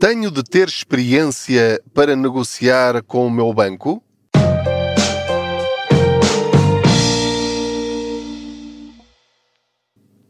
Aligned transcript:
Tenho 0.00 0.30
de 0.30 0.42
ter 0.42 0.66
experiência 0.66 1.78
para 1.92 2.16
negociar 2.16 3.02
com 3.02 3.26
o 3.26 3.30
meu 3.30 3.52
banco? 3.52 4.02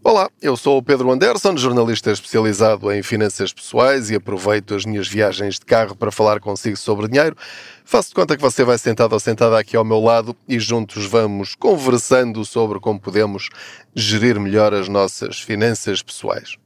Olá, 0.03 0.29
eu 0.43 0.57
sou 0.57 0.79
o 0.79 0.83
Pedro 0.83 1.13
Anderson, 1.13 1.57
jornalista 1.57 2.11
especializado 2.11 2.91
em 2.91 3.01
finanças 3.01 3.53
pessoais 3.53 4.11
e 4.11 4.17
aproveito 4.17 4.75
as 4.75 4.85
minhas 4.85 5.07
viagens 5.07 5.55
de 5.55 5.65
carro 5.65 5.95
para 5.95 6.11
falar 6.11 6.41
consigo 6.41 6.77
sobre 6.77 7.07
dinheiro. 7.07 7.37
Faço 7.85 8.09
de 8.09 8.17
conta 8.17 8.37
que 8.37 8.43
você 8.43 8.65
vai 8.65 8.77
sentado 8.77 9.13
ou 9.13 9.21
sentada 9.21 9.57
aqui 9.57 9.77
ao 9.77 9.85
meu 9.85 10.01
lado 10.01 10.35
e 10.49 10.59
juntos 10.59 11.07
vamos 11.07 11.55
conversando 11.55 12.45
sobre 12.45 12.81
como 12.81 12.99
podemos 12.99 13.49
gerir 13.95 14.41
melhor 14.41 14.75
as 14.75 14.89
nossas 14.89 15.39
finanças 15.39 16.03
pessoais. 16.03 16.57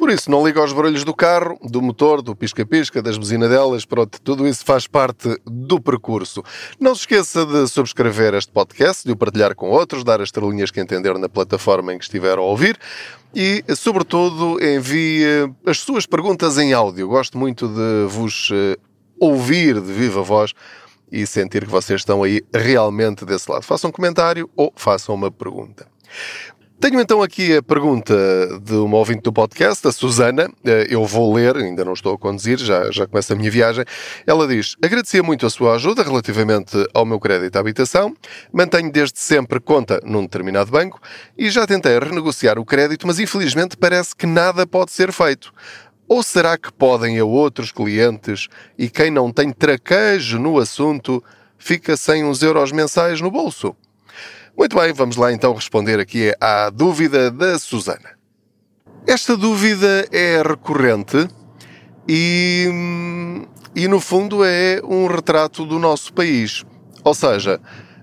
Por 0.00 0.08
isso, 0.08 0.30
não 0.30 0.46
liga 0.46 0.58
aos 0.58 0.72
barulhos 0.72 1.04
do 1.04 1.12
carro, 1.12 1.58
do 1.62 1.82
motor, 1.82 2.22
do 2.22 2.34
pisca-pisca, 2.34 3.02
das 3.02 3.18
buzinadelas, 3.18 3.84
pronto, 3.84 4.18
tudo 4.22 4.48
isso 4.48 4.64
faz 4.64 4.86
parte 4.86 5.38
do 5.44 5.78
percurso. 5.78 6.42
Não 6.80 6.94
se 6.94 7.02
esqueça 7.02 7.44
de 7.44 7.68
subscrever 7.68 8.32
este 8.32 8.50
podcast, 8.50 9.04
de 9.04 9.12
o 9.12 9.16
partilhar 9.16 9.54
com 9.54 9.68
outros, 9.68 10.02
dar 10.02 10.22
as 10.22 10.28
estrelinhas 10.28 10.70
que 10.70 10.80
entender 10.80 11.18
na 11.18 11.28
plataforma 11.28 11.92
em 11.92 11.98
que 11.98 12.04
estiver 12.04 12.38
a 12.38 12.40
ouvir 12.40 12.78
e, 13.34 13.62
sobretudo, 13.76 14.58
envie 14.64 15.22
as 15.66 15.80
suas 15.80 16.06
perguntas 16.06 16.56
em 16.56 16.72
áudio. 16.72 17.06
Gosto 17.06 17.36
muito 17.36 17.68
de 17.68 18.06
vos 18.08 18.48
eh, 18.54 18.78
ouvir 19.20 19.82
de 19.82 19.92
viva 19.92 20.22
voz 20.22 20.54
e 21.12 21.26
sentir 21.26 21.66
que 21.66 21.70
vocês 21.70 22.00
estão 22.00 22.22
aí 22.22 22.40
realmente 22.54 23.26
desse 23.26 23.50
lado. 23.50 23.64
Façam 23.64 23.90
um 23.90 23.92
comentário 23.92 24.48
ou 24.56 24.72
façam 24.74 25.14
uma 25.14 25.30
pergunta. 25.30 25.86
Tenho 26.80 26.98
então 26.98 27.20
aqui 27.20 27.54
a 27.54 27.62
pergunta 27.62 28.14
de 28.62 28.72
uma 28.72 28.96
ouvinte 28.96 29.20
do 29.20 29.30
podcast, 29.30 29.86
a 29.86 29.92
Susana. 29.92 30.50
Eh, 30.64 30.86
eu 30.88 31.04
vou 31.04 31.34
ler, 31.34 31.54
ainda 31.54 31.84
não 31.84 31.92
estou 31.92 32.14
a 32.14 32.18
conduzir, 32.18 32.56
já, 32.56 32.90
já 32.90 33.06
começa 33.06 33.34
a 33.34 33.36
minha 33.36 33.50
viagem. 33.50 33.84
Ela 34.26 34.48
diz: 34.48 34.76
Agradecia 34.82 35.22
muito 35.22 35.44
a 35.44 35.50
sua 35.50 35.74
ajuda 35.74 36.02
relativamente 36.02 36.72
ao 36.94 37.04
meu 37.04 37.20
crédito 37.20 37.54
à 37.56 37.60
habitação. 37.60 38.16
Mantenho 38.50 38.90
desde 38.90 39.18
sempre 39.18 39.60
conta 39.60 40.00
num 40.04 40.22
determinado 40.22 40.70
banco 40.70 40.98
e 41.36 41.50
já 41.50 41.66
tentei 41.66 41.98
renegociar 41.98 42.58
o 42.58 42.64
crédito, 42.64 43.06
mas 43.06 43.18
infelizmente 43.18 43.76
parece 43.76 44.16
que 44.16 44.24
nada 44.24 44.66
pode 44.66 44.90
ser 44.90 45.12
feito. 45.12 45.52
Ou 46.08 46.22
será 46.22 46.56
que 46.56 46.72
podem 46.72 47.18
a 47.18 47.24
outros 47.26 47.70
clientes 47.70 48.48
e 48.78 48.88
quem 48.88 49.10
não 49.10 49.30
tem 49.30 49.52
traquejo 49.52 50.38
no 50.38 50.58
assunto 50.58 51.22
fica 51.58 51.94
sem 51.94 52.24
uns 52.24 52.42
euros 52.42 52.72
mensais 52.72 53.20
no 53.20 53.30
bolso? 53.30 53.76
Muito 54.60 54.76
bem, 54.76 54.92
vamos 54.92 55.16
lá 55.16 55.32
então 55.32 55.54
responder 55.54 55.98
aqui 55.98 56.34
à 56.38 56.68
dúvida 56.68 57.30
da 57.30 57.58
Susana. 57.58 58.10
Esta 59.06 59.34
dúvida 59.34 60.06
é 60.12 60.42
recorrente 60.46 61.26
e, 62.06 62.68
e, 63.74 63.88
no 63.88 63.98
fundo, 64.00 64.44
é 64.44 64.78
um 64.84 65.06
retrato 65.06 65.64
do 65.64 65.78
nosso 65.78 66.12
país. 66.12 66.62
Ou 67.02 67.14
seja, 67.14 67.58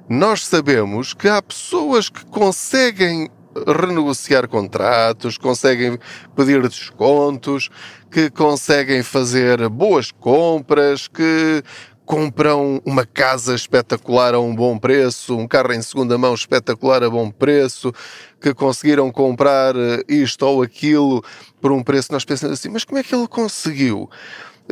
nós 0.09 0.47
sabemos 0.47 1.14
que 1.14 1.30
há 1.30 1.39
pessoas 1.44 2.09
que 2.09 2.25
conseguem 2.25 3.30
renegociar 3.67 4.47
contratos, 4.47 5.38
conseguem 5.38 5.99
pedir 6.36 6.67
descontos, 6.67 7.69
que 8.09 8.31
conseguem 8.31 9.03
fazer 9.03 9.69
boas 9.69 10.09
compras, 10.11 11.08
que 11.08 11.64
compram 12.08 12.81
uma 12.86 13.05
casa 13.05 13.53
espetacular 13.53 14.33
a 14.33 14.39
um 14.39 14.55
bom 14.55 14.80
preço, 14.80 15.38
um 15.38 15.45
carro 15.45 15.73
em 15.73 15.81
segunda 15.81 16.17
mão 16.17 16.33
espetacular 16.33 17.03
a 17.03 17.09
bom 17.09 17.30
preço, 17.30 17.94
que 18.39 18.53
conseguiram 18.53 19.11
comprar 19.11 19.75
eh, 19.75 20.03
isto 20.08 20.44
ou 20.45 20.64
aquilo 20.64 21.22
por 21.59 21.73
um 21.73 21.83
preço, 21.83 22.14
nós 22.14 22.23
pensamos 22.23 22.58
assim, 22.58 22.69
mas 22.69 22.86
como 22.86 22.97
é 22.97 23.03
que 23.03 23.14
ele 23.14 23.27
conseguiu? 23.27 24.09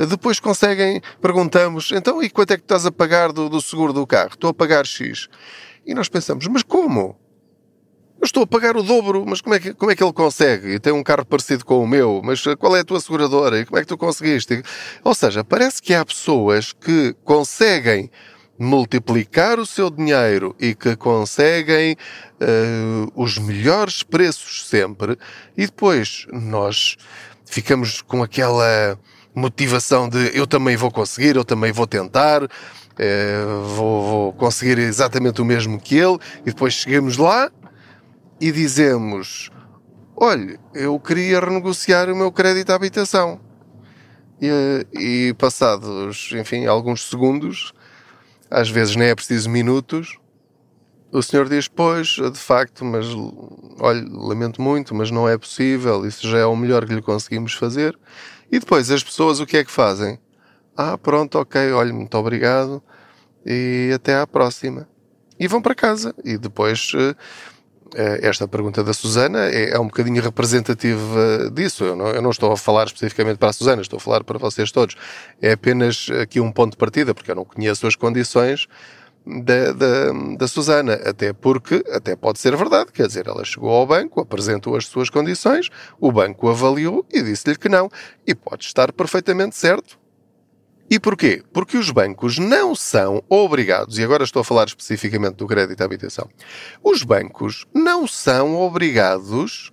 Depois 0.10 0.40
conseguem, 0.40 1.02
perguntamos, 1.22 1.92
então 1.92 2.24
e 2.24 2.30
quanto 2.30 2.52
é 2.52 2.58
que 2.58 2.64
estás 2.64 2.86
a 2.86 2.92
pagar 2.92 3.34
do, 3.34 3.50
do 3.50 3.62
seguro 3.62 3.92
do 3.92 4.08
carro? 4.08 4.30
Estou 4.32 4.50
a 4.50 4.54
pagar 4.54 4.86
X. 4.86 5.28
E 5.86 5.94
nós 5.94 6.08
pensamos, 6.08 6.48
mas 6.48 6.64
como? 6.64 7.18
Eu 8.26 8.28
estou 8.28 8.42
a 8.42 8.48
pagar 8.48 8.76
o 8.76 8.82
dobro, 8.82 9.24
mas 9.24 9.40
como 9.40 9.54
é, 9.54 9.60
que, 9.60 9.72
como 9.76 9.92
é 9.92 9.96
que 9.96 10.04
ele 10.04 10.12
consegue? 10.12 10.70
E 10.70 10.80
tem 10.80 10.92
um 10.92 11.04
carro 11.04 11.24
parecido 11.24 11.64
com 11.64 11.84
o 11.84 11.88
meu, 11.88 12.22
mas 12.24 12.44
qual 12.58 12.76
é 12.76 12.80
a 12.80 12.84
tua 12.84 13.00
seguradora? 13.00 13.60
E 13.60 13.66
como 13.66 13.78
é 13.78 13.82
que 13.82 13.88
tu 13.88 13.96
conseguiste? 14.00 14.64
Ou 15.04 15.14
seja, 15.14 15.44
parece 15.44 15.80
que 15.80 15.94
há 15.94 16.04
pessoas 16.04 16.74
que 16.74 17.16
conseguem 17.24 18.10
multiplicar 18.58 19.60
o 19.60 19.66
seu 19.66 19.92
dinheiro 19.92 20.56
e 20.60 20.74
que 20.74 20.96
conseguem 20.96 21.96
uh, 22.42 23.12
os 23.14 23.38
melhores 23.38 24.02
preços 24.02 24.66
sempre, 24.68 25.20
e 25.56 25.68
depois 25.68 26.26
nós 26.34 26.98
ficamos 27.46 28.02
com 28.02 28.24
aquela 28.24 28.98
motivação 29.36 30.10
de 30.10 30.36
eu 30.36 30.48
também 30.48 30.76
vou 30.76 30.90
conseguir, 30.90 31.36
eu 31.36 31.46
também 31.46 31.72
vou 31.72 31.86
tentar, 31.86 32.42
uh, 32.42 32.48
vou, 33.76 34.10
vou 34.10 34.34
conseguir 34.34 34.80
exatamente 34.80 35.44
o 35.44 35.46
mesmo 35.46 35.80
que 35.80 35.96
ele, 35.96 36.18
e 36.42 36.46
depois 36.46 36.74
chegamos 36.74 37.18
lá 37.18 37.52
e 38.40 38.52
dizemos: 38.52 39.50
Olha, 40.16 40.60
eu 40.74 41.00
queria 41.00 41.40
renegociar 41.40 42.10
o 42.10 42.16
meu 42.16 42.32
crédito 42.32 42.72
à 42.72 42.76
habitação. 42.76 43.40
E, 44.42 44.88
e 44.94 45.34
passados, 45.36 46.32
enfim, 46.34 46.66
alguns 46.66 47.10
segundos, 47.10 47.74
às 48.52 48.70
vezes 48.70 48.96
nem 48.96 49.08
é 49.08 49.16
preciso 49.16 49.50
minutos, 49.50 50.18
o 51.12 51.22
senhor 51.22 51.48
diz: 51.48 51.68
Pois, 51.68 52.08
de 52.08 52.40
facto, 52.40 52.84
mas 52.84 53.06
olha, 53.80 54.06
lamento 54.10 54.62
muito, 54.62 54.94
mas 54.94 55.10
não 55.10 55.28
é 55.28 55.38
possível, 55.38 56.06
isso 56.06 56.28
já 56.28 56.40
é 56.40 56.46
o 56.46 56.56
melhor 56.56 56.86
que 56.86 56.94
lhe 56.94 57.02
conseguimos 57.02 57.54
fazer. 57.54 57.98
E 58.52 58.60
depois 58.60 58.92
as 58.92 59.04
pessoas 59.04 59.40
o 59.40 59.46
que 59.46 59.58
é 59.58 59.64
que 59.64 59.72
fazem? 59.72 60.20
Ah, 60.76 60.98
pronto, 60.98 61.40
ok, 61.40 61.72
olha, 61.72 61.94
muito 61.94 62.18
obrigado 62.18 62.84
e 63.46 63.92
até 63.96 64.20
à 64.20 64.28
próxima. 64.28 64.90
E 65.40 65.48
vão 65.48 65.62
para 65.62 65.76
casa. 65.76 66.14
E 66.24 66.38
depois 66.38 66.92
eh, 66.96 67.16
esta 67.94 68.48
pergunta 68.48 68.84
da 68.84 68.94
Susana 68.94 69.46
é, 69.50 69.72
é, 69.72 69.80
um 69.80 69.86
bocadinho 69.86 70.22
representativa 70.22 71.50
disso. 71.52 71.84
Eu 71.84 71.96
não, 71.96 72.08
eu 72.08 72.22
não, 72.22 72.30
estou 72.30 72.52
a 72.52 72.58
falar 72.58 72.86
especificamente 72.86 73.38
para 73.38 73.50
a 73.50 73.54
Susana, 73.54 73.82
estou 73.82 73.98
a 73.98 74.00
falar 74.00 74.24
para 74.24 74.38
vocês 74.38 74.72
todos. 74.72 74.96
É 75.42 75.52
apenas 75.52 76.08
aqui 76.22 76.40
um 76.40 76.52
ponto 76.52 76.72
de 76.72 76.78
partida, 76.78 77.14
porque 77.14 77.32
eu 77.32 77.36
não 77.36 77.46
conheço 77.46 77.86
as 77.88 77.96
condições 77.96 78.68
da, 79.26 79.72
da, 79.72 80.36
da 80.38 80.48
Susana. 80.48 80.94
Até 81.06 81.34
porque, 81.34 81.84
até 81.92 82.16
pode 82.16 82.40
ser 82.40 82.56
verdade, 82.56 82.92
quer 82.92 83.08
dizer, 83.08 83.28
ela 83.28 83.44
chegou 83.46 83.70
ao 83.70 83.86
banco, 83.86 84.22
apresentou 84.22 84.76
as 84.76 84.88
suas 84.88 85.10
condições, 85.10 85.70
o 86.00 86.12
banco 86.12 86.50
avaliou 86.50 87.06
e 87.12 87.22
disse-lhe 87.22 87.58
que 87.58 87.70
não. 87.70 87.90
E 88.26 88.34
pode 88.36 88.66
estar 88.66 88.92
perfeitamente 88.92 89.56
certo 89.56 89.98
e 90.90 91.00
porquê? 91.00 91.44
Porque 91.52 91.78
os 91.78 91.90
bancos 91.90 92.38
não 92.38 92.76
são 92.76 93.24
obrigados, 93.28 93.98
e 93.98 94.04
agora 94.04 94.24
estou 94.24 94.42
a 94.42 94.46
falar 94.46 94.66
especificamente 94.66 95.36
do 95.36 95.48
crédito 95.48 95.82
à 95.82 95.86
habitação, 95.86 96.30
os 96.84 97.04
bancos 97.04 97.66
não 97.74 98.08
são 98.08 98.56
obrigados, 98.56 99.72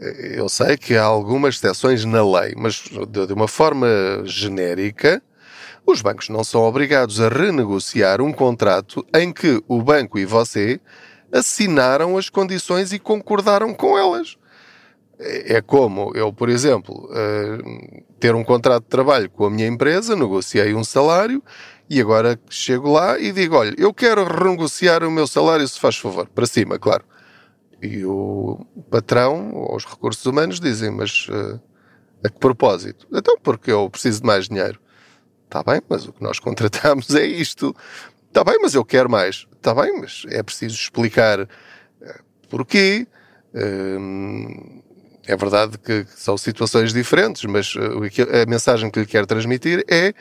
eh, 0.00 0.34
eu 0.36 0.48
sei 0.48 0.76
que 0.76 0.96
há 0.96 1.04
algumas 1.04 1.54
exceções 1.56 2.04
na 2.04 2.22
lei, 2.22 2.54
mas 2.56 2.82
de 3.08 3.32
uma 3.32 3.48
forma 3.48 3.88
genérica, 4.24 5.22
os 5.86 6.00
bancos 6.00 6.28
não 6.28 6.42
são 6.42 6.62
obrigados 6.62 7.20
a 7.20 7.28
renegociar 7.28 8.20
um 8.20 8.32
contrato 8.32 9.04
em 9.14 9.32
que 9.32 9.62
o 9.68 9.82
banco 9.82 10.18
e 10.18 10.24
você 10.24 10.80
assinaram 11.32 12.16
as 12.16 12.30
condições 12.30 12.92
e 12.92 12.98
concordaram 12.98 13.74
com 13.74 13.98
elas. 13.98 14.36
É 15.18 15.62
como 15.62 16.10
eu, 16.14 16.32
por 16.32 16.48
exemplo, 16.48 17.08
eh, 17.12 18.02
ter 18.18 18.34
um 18.34 18.42
contrato 18.42 18.82
de 18.82 18.88
trabalho 18.88 19.30
com 19.30 19.46
a 19.46 19.50
minha 19.50 19.66
empresa, 19.66 20.16
negociei 20.16 20.74
um 20.74 20.82
salário 20.82 21.42
e 21.88 22.00
agora 22.00 22.38
chego 22.48 22.90
lá 22.90 23.18
e 23.18 23.32
digo: 23.32 23.56
olha, 23.56 23.74
eu 23.78 23.92
quero 23.92 24.24
renegociar 24.24 25.04
o 25.04 25.10
meu 25.10 25.26
salário, 25.26 25.66
se 25.68 25.78
faz 25.78 25.96
favor, 25.96 26.26
para 26.28 26.46
cima, 26.46 26.78
claro. 26.78 27.04
E 27.82 28.04
o 28.04 28.66
patrão 28.90 29.52
ou 29.54 29.76
os 29.76 29.84
recursos 29.84 30.24
humanos 30.24 30.58
dizem: 30.58 30.90
mas 30.90 31.28
uh, 31.28 31.60
a 32.24 32.28
que 32.28 32.38
propósito? 32.38 33.06
Então, 33.12 33.36
porque 33.42 33.70
eu 33.70 33.88
preciso 33.90 34.22
de 34.22 34.26
mais 34.26 34.48
dinheiro. 34.48 34.80
Está 35.44 35.62
bem, 35.62 35.80
mas 35.88 36.08
o 36.08 36.12
que 36.12 36.22
nós 36.22 36.38
contratamos 36.40 37.14
é 37.14 37.26
isto. 37.26 37.76
Está 38.28 38.42
bem, 38.42 38.58
mas 38.60 38.74
eu 38.74 38.84
quero 38.84 39.08
mais. 39.08 39.46
Está 39.54 39.74
bem, 39.74 40.00
mas 40.00 40.24
é 40.30 40.42
preciso 40.42 40.74
explicar 40.74 41.42
uh, 41.42 41.48
porquê. 42.48 43.06
Uh, 43.54 44.82
é 45.26 45.36
verdade 45.36 45.78
que 45.78 46.06
são 46.16 46.36
situações 46.36 46.92
diferentes, 46.92 47.44
mas 47.44 47.74
uh, 47.74 47.80
a 48.42 48.48
mensagem 48.48 48.90
que 48.90 49.00
lhe 49.00 49.06
quero 49.06 49.26
transmitir 49.26 49.84
é, 49.88 50.12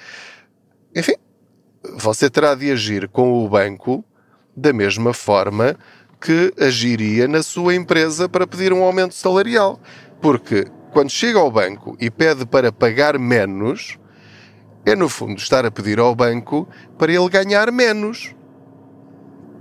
enfim, 0.96 1.16
você 1.96 2.30
terá 2.30 2.56
de 2.56 2.72
agir 2.72 3.08
com 3.10 3.44
o 3.44 3.50
banco 3.50 4.04
da 4.56 4.72
mesma 4.72 5.14
forma 5.14 5.76
que 6.22 6.54
agiria 6.58 7.28
na 7.28 7.44
sua 7.44 7.76
empresa 7.76 8.30
para 8.30 8.48
pedir 8.48 8.72
um 8.72 8.82
aumento 8.82 9.14
salarial. 9.14 9.80
Porque 10.22 10.68
quando 10.94 11.10
chega 11.10 11.40
ao 11.40 11.52
banco 11.52 11.98
e 12.00 12.10
pede 12.10 12.46
para 12.46 12.72
pagar 12.72 13.20
menos, 13.20 13.98
é 14.86 14.96
no 14.96 15.10
fundo 15.10 15.38
estar 15.38 15.66
a 15.66 15.72
pedir 15.72 16.00
ao 16.00 16.16
banco 16.16 16.68
para 16.98 17.12
ele 17.12 17.28
ganhar 17.28 17.72
menos. 17.72 18.34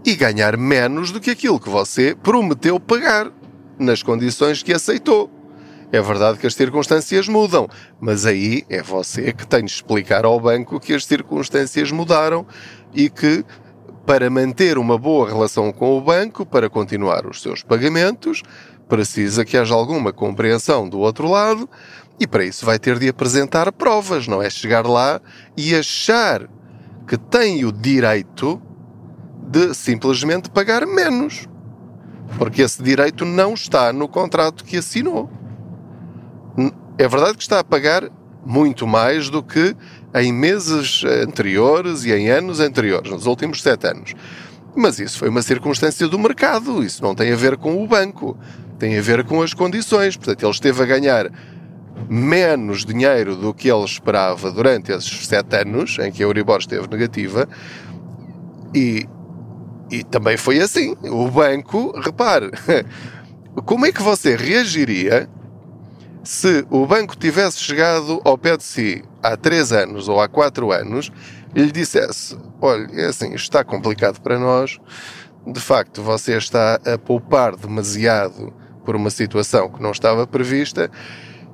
E 0.05 0.15
ganhar 0.15 0.57
menos 0.57 1.11
do 1.11 1.21
que 1.21 1.31
aquilo 1.31 1.59
que 1.59 1.69
você 1.69 2.15
prometeu 2.15 2.79
pagar 2.79 3.33
nas 3.79 4.03
condições 4.03 4.63
que 4.63 4.73
aceitou. 4.73 5.31
É 5.93 6.01
verdade 6.01 6.39
que 6.39 6.47
as 6.47 6.55
circunstâncias 6.55 7.29
mudam, 7.29 7.69
mas 8.01 8.25
aí 8.25 8.65
é 8.71 8.83
você 8.83 9.33
que 9.33 9.47
tem 9.47 9.65
de 9.65 9.71
explicar 9.71 10.25
ao 10.25 10.41
banco 10.41 10.81
que 10.81 10.95
as 10.95 11.05
circunstâncias 11.05 11.91
mudaram 11.91 12.47
e 12.95 13.11
que 13.11 13.45
para 14.07 14.31
manter 14.31 14.79
uma 14.79 14.97
boa 14.97 15.29
relação 15.29 15.71
com 15.71 15.97
o 15.97 16.01
banco, 16.01 16.47
para 16.47 16.71
continuar 16.71 17.27
os 17.27 17.43
seus 17.43 17.63
pagamentos, 17.63 18.43
precisa 18.89 19.45
que 19.45 19.57
haja 19.57 19.75
alguma 19.75 20.13
compreensão 20.13 20.89
do 20.89 20.99
outro 20.99 21.29
lado 21.29 21.69
e 22.19 22.27
para 22.27 22.45
isso 22.45 22.65
vai 22.65 22.79
ter 22.79 22.99
de 22.99 23.09
apresentar 23.09 23.71
provas, 23.73 24.27
não 24.27 24.43
é 24.43 24.49
chegar 24.49 24.87
lá 24.87 25.21
e 25.57 25.75
achar 25.75 26.49
que 27.07 27.19
tem 27.19 27.65
o 27.65 27.73
direito 27.73 28.63
de 29.49 29.75
simplesmente 29.75 30.49
pagar 30.49 30.87
menos. 30.87 31.47
Porque 32.39 32.63
esse 32.63 32.83
direito 32.83 33.25
não 33.25 33.55
está 33.55 33.93
no 33.93 34.09
contrato 34.09 34.65
que 34.65 34.77
assinou. 34.77 35.31
É 36.99 37.09
verdade 37.09 37.37
que 37.37 37.43
está 37.43 37.61
a 37.61 37.65
pagar 37.65 38.09
muito 38.45 38.87
mais 38.87 39.31
do 39.31 39.43
que 39.43 39.77
em 40.15 40.33
meses 40.33 41.05
anteriores 41.05 42.05
e 42.05 42.13
em 42.13 42.29
anos 42.29 42.61
anteriores, 42.61 43.11
nos 43.11 43.27
últimos 43.27 43.63
sete 43.63 43.87
anos. 43.87 44.15
Mas 44.75 44.99
isso 44.99 45.19
foi 45.19 45.29
uma 45.29 45.43
circunstância 45.43 46.09
do 46.09 46.19
mercado, 46.19 46.83
isso 46.83 47.03
não 47.03 47.15
tem 47.15 47.33
a 47.33 47.37
ver 47.37 47.57
com 47.57 47.83
o 47.83 47.87
banco, 47.87 48.37
tem 48.79 48.99
a 48.99 49.03
ver 49.03 49.25
com 49.25 49.43
as 49.43 49.55
condições. 49.55 50.17
Portanto, 50.17 50.43
ele 50.43 50.51
esteve 50.51 50.83
a 50.83 50.87
ganhar 50.87 51.31
menos 52.09 52.85
dinheiro 52.85 53.37
do 53.37 53.55
que 53.55 53.71
ele 53.71 53.85
esperava 53.85 54.51
durante 54.51 54.91
esses 54.93 55.27
sete 55.27 55.57
anos 55.57 55.99
em 55.99 56.11
que 56.11 56.23
a 56.23 56.27
Euribor 56.27 56.59
esteve 56.59 56.89
negativa 56.89 57.49
e, 58.75 59.07
e 59.93 60.03
também 60.03 60.39
foi 60.39 60.59
assim. 60.59 60.97
O 61.05 61.31
banco, 61.31 61.93
repare, 62.01 62.51
como 63.67 63.85
é 63.85 63.93
que 63.93 64.03
você 64.03 64.35
reagiria 64.35 65.29
se 66.25 66.65
o 66.71 66.87
banco 66.87 67.15
tivesse 67.15 67.59
chegado 67.59 68.21
ao 68.25 68.39
pé 68.39 68.57
de 68.57 68.63
si 68.65 69.05
há 69.23 69.37
três 69.37 69.71
anos 69.71 70.09
ou 70.09 70.19
há 70.21 70.29
quatro 70.29 70.73
anos 70.73 71.13
e 71.55 71.61
lhe 71.61 71.71
dissesse: 71.71 72.37
Olha, 72.61 72.89
é 72.95 73.07
assim, 73.07 73.35
está 73.35 73.63
complicado 73.63 74.19
para 74.21 74.39
nós, 74.39 74.79
de 75.47 75.61
facto 75.61 76.03
você 76.03 76.39
está 76.39 76.81
a 76.87 76.97
poupar 76.97 77.55
demasiado 77.55 78.53
por 78.87 78.97
uma 78.97 79.11
situação 79.11 79.69
que 79.69 79.83
não 79.83 79.91
estava 79.91 80.27
prevista. 80.27 80.91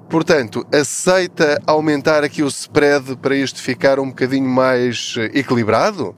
Portanto, 0.08 0.67
aceita 0.73 1.61
aumentar 1.67 2.25
aqui 2.25 2.43
o 2.43 2.49
spread 2.49 3.17
para 3.17 3.37
isto 3.37 3.61
ficar 3.61 3.99
um 3.99 4.08
bocadinho 4.08 4.49
mais 4.49 5.14
equilibrado? 5.35 6.17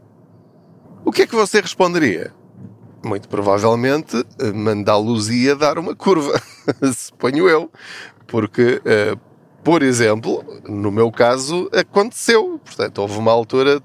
O 1.05 1.13
que 1.13 1.23
é 1.23 1.27
que 1.27 1.35
você 1.35 1.61
responderia? 1.61 2.33
Muito 3.03 3.29
provavelmente 3.29 4.25
mandá-los 4.55 5.31
ia 5.31 5.57
dar 5.57 5.79
uma 5.79 5.97
curva, 5.97 6.41
suponho 6.95 7.49
eu 7.49 7.71
porque, 8.31 8.81
uh, 8.81 9.21
por 9.63 9.83
exemplo, 9.83 10.45
no 10.67 10.91
meu 10.91 11.11
caso, 11.11 11.69
aconteceu. 11.73 12.61
Portanto, 12.65 12.99
houve 12.99 13.19
uma 13.19 13.33
altura 13.33 13.83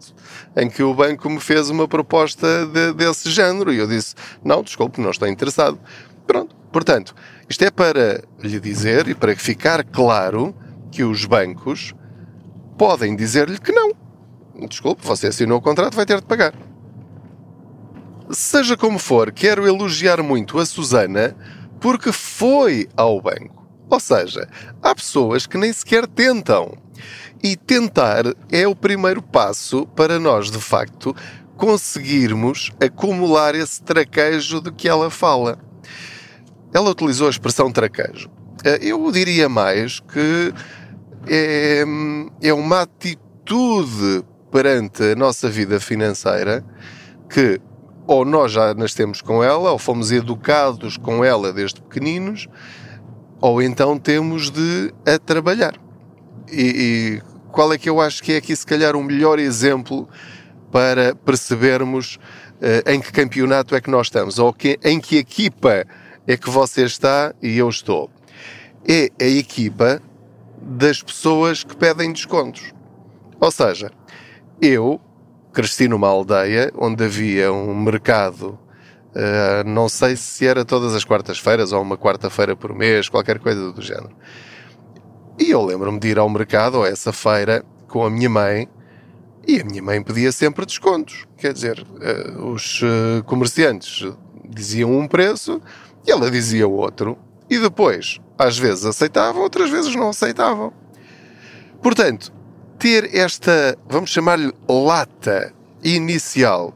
em 0.56 0.70
que 0.70 0.84
o 0.84 0.94
banco 0.94 1.30
me 1.30 1.40
fez 1.40 1.70
uma 1.70 1.88
proposta 1.88 2.66
de, 2.68 2.94
desse 2.94 3.30
género 3.32 3.74
e 3.74 3.80
eu 3.80 3.88
disse: 3.88 4.14
Não, 4.44 4.62
desculpe, 4.62 5.02
não 5.02 5.10
estou 5.10 5.28
interessado. 5.28 5.80
Pronto. 6.26 6.56
Portanto, 6.72 7.16
isto 7.50 7.64
é 7.64 7.72
para 7.72 8.24
lhe 8.40 8.60
dizer 8.60 9.08
e 9.08 9.16
para 9.16 9.36
ficar 9.36 9.84
claro 9.84 10.56
que 10.92 11.04
os 11.04 11.26
bancos 11.26 11.94
podem 12.78 13.16
dizer-lhe 13.16 13.58
que 13.58 13.72
não. 13.72 13.92
Desculpe, 14.68 15.06
você 15.06 15.28
assinou 15.28 15.58
o 15.58 15.62
contrato, 15.62 15.96
vai 15.96 16.06
ter 16.06 16.20
de 16.20 16.26
pagar. 16.26 16.54
Seja 18.32 18.76
como 18.76 18.98
for, 18.98 19.32
quero 19.32 19.68
elogiar 19.68 20.22
muito 20.24 20.58
a 20.60 20.66
Susana 20.66 21.36
porque 21.80 22.12
foi 22.12 22.88
ao 22.96 23.22
banco 23.22 23.66
ou 23.90 24.00
seja, 24.00 24.48
há 24.82 24.94
pessoas 24.96 25.46
que 25.46 25.58
nem 25.58 25.72
sequer 25.72 26.08
tentam. 26.08 26.78
E 27.44 27.56
tentar 27.56 28.26
é 28.52 28.68
o 28.68 28.76
primeiro 28.76 29.22
passo 29.22 29.86
para 29.88 30.20
nós, 30.20 30.50
de 30.50 30.60
facto, 30.60 31.16
conseguirmos 31.56 32.72
acumular 32.80 33.54
esse 33.54 33.82
traquejo 33.84 34.62
de 34.62 34.72
que 34.72 34.90
ela 34.90 35.12
fala. 35.12 35.60
Ela 36.74 36.90
utilizou 36.90 37.28
a 37.28 37.30
expressão 37.30 37.72
traquejo. 37.72 38.30
Eh, 38.64 38.80
eu 38.82 39.12
diria 39.12 39.48
mais 39.48 40.00
que 40.00 40.54
é, 41.28 41.84
é 42.42 42.54
uma 42.54 42.82
atitude 42.82 44.26
perante 44.52 45.04
a 45.04 45.16
nossa 45.16 45.50
vida 45.50 45.80
financeira 45.80 46.66
que 47.30 47.62
ou 48.08 48.24
nós 48.26 48.52
já 48.52 48.74
nascemos 48.74 49.22
com 49.22 49.44
ela, 49.44 49.72
ou 49.72 49.80
fomos 49.80 50.12
educados 50.12 50.98
com 50.98 51.24
ela 51.24 51.52
desde 51.52 51.82
pequeninos, 51.82 52.48
ou 53.42 53.62
então 53.62 53.98
temos 53.98 54.50
de 54.50 54.94
a 55.06 55.18
trabalhar. 55.18 55.76
E, 56.52 57.22
e, 57.22 57.22
qual 57.52 57.72
é 57.74 57.78
que 57.78 57.90
eu 57.90 58.00
acho 58.02 58.22
que 58.22 58.34
é 58.34 58.38
aqui, 58.38 58.56
se 58.56 58.66
calhar, 58.66 58.96
o 58.96 59.00
um 59.00 59.04
melhor 59.04 59.40
exemplo 59.40 60.08
para 60.72 61.16
percebermos 61.16 62.20
uh, 62.56 62.90
em 62.90 63.00
que 63.00 63.12
campeonato 63.12 63.76
é 63.76 63.82
que 63.82 63.90
nós 63.90 64.08
estamos, 64.08 64.40
ou 64.40 64.54
que, 64.54 64.78
em 64.84 65.00
que 65.00 65.18
equipa 65.18 65.86
é 66.28 66.38
que 66.38 66.50
você 66.50 66.84
está 66.84 67.34
e 67.42 67.58
eu 67.58 67.70
estou. 67.70 68.10
É 68.88 69.10
a 69.20 69.28
equipa 69.28 70.02
das 70.62 71.02
pessoas 71.02 71.64
que 71.64 71.76
pedem 71.76 72.12
descontos. 72.12 72.74
Ou 73.40 73.52
seja, 73.52 73.92
eu 74.62 75.00
cresci 75.56 75.88
numa 75.88 76.08
aldeia 76.08 76.72
onde 76.78 77.04
havia 77.04 77.52
um 77.52 77.74
mercado 77.74 78.60
Uh, 79.16 79.64
não 79.66 79.88
sei 79.88 80.18
se 80.18 80.46
era 80.46 80.66
todas 80.66 80.94
as 80.94 81.06
quartas-feiras 81.06 81.72
ou 81.72 81.82
uma 81.82 81.98
quarta-feira 81.98 82.54
por 82.54 82.76
mês, 82.76 83.08
qualquer 83.08 83.40
coisa 83.40 83.72
do 83.72 83.82
género. 83.82 84.12
E 85.40 85.52
eu 85.52 85.64
lembro-me 85.64 85.98
de 85.98 86.10
ir 86.10 86.20
ao 86.20 86.28
mercado, 86.30 86.84
a 86.84 86.90
essa 86.90 87.14
feira, 87.14 87.64
com 87.88 88.06
a 88.06 88.10
minha 88.10 88.30
mãe, 88.30 88.68
e 89.48 89.62
a 89.62 89.64
minha 89.64 89.82
mãe 89.82 90.04
pedia 90.04 90.34
sempre 90.34 90.66
descontos. 90.66 91.26
Quer 91.38 91.54
dizer, 91.54 91.80
uh, 91.80 92.46
os 92.48 92.82
uh, 92.82 93.24
comerciantes 93.24 94.06
diziam 94.50 94.92
um 94.92 95.08
preço 95.08 95.62
e 96.06 96.12
ela 96.12 96.30
dizia 96.30 96.68
outro. 96.68 97.18
E 97.50 97.58
depois, 97.58 98.20
às 98.38 98.58
vezes 98.58 98.86
aceitavam, 98.86 99.44
outras 99.44 99.70
vezes 99.70 99.96
não 99.96 100.10
aceitavam. 100.10 100.74
Portanto, 101.82 102.34
ter 102.78 103.16
esta, 103.16 103.78
vamos 103.88 104.10
chamar-lhe 104.10 104.52
lata 104.68 105.54
inicial 105.84 106.74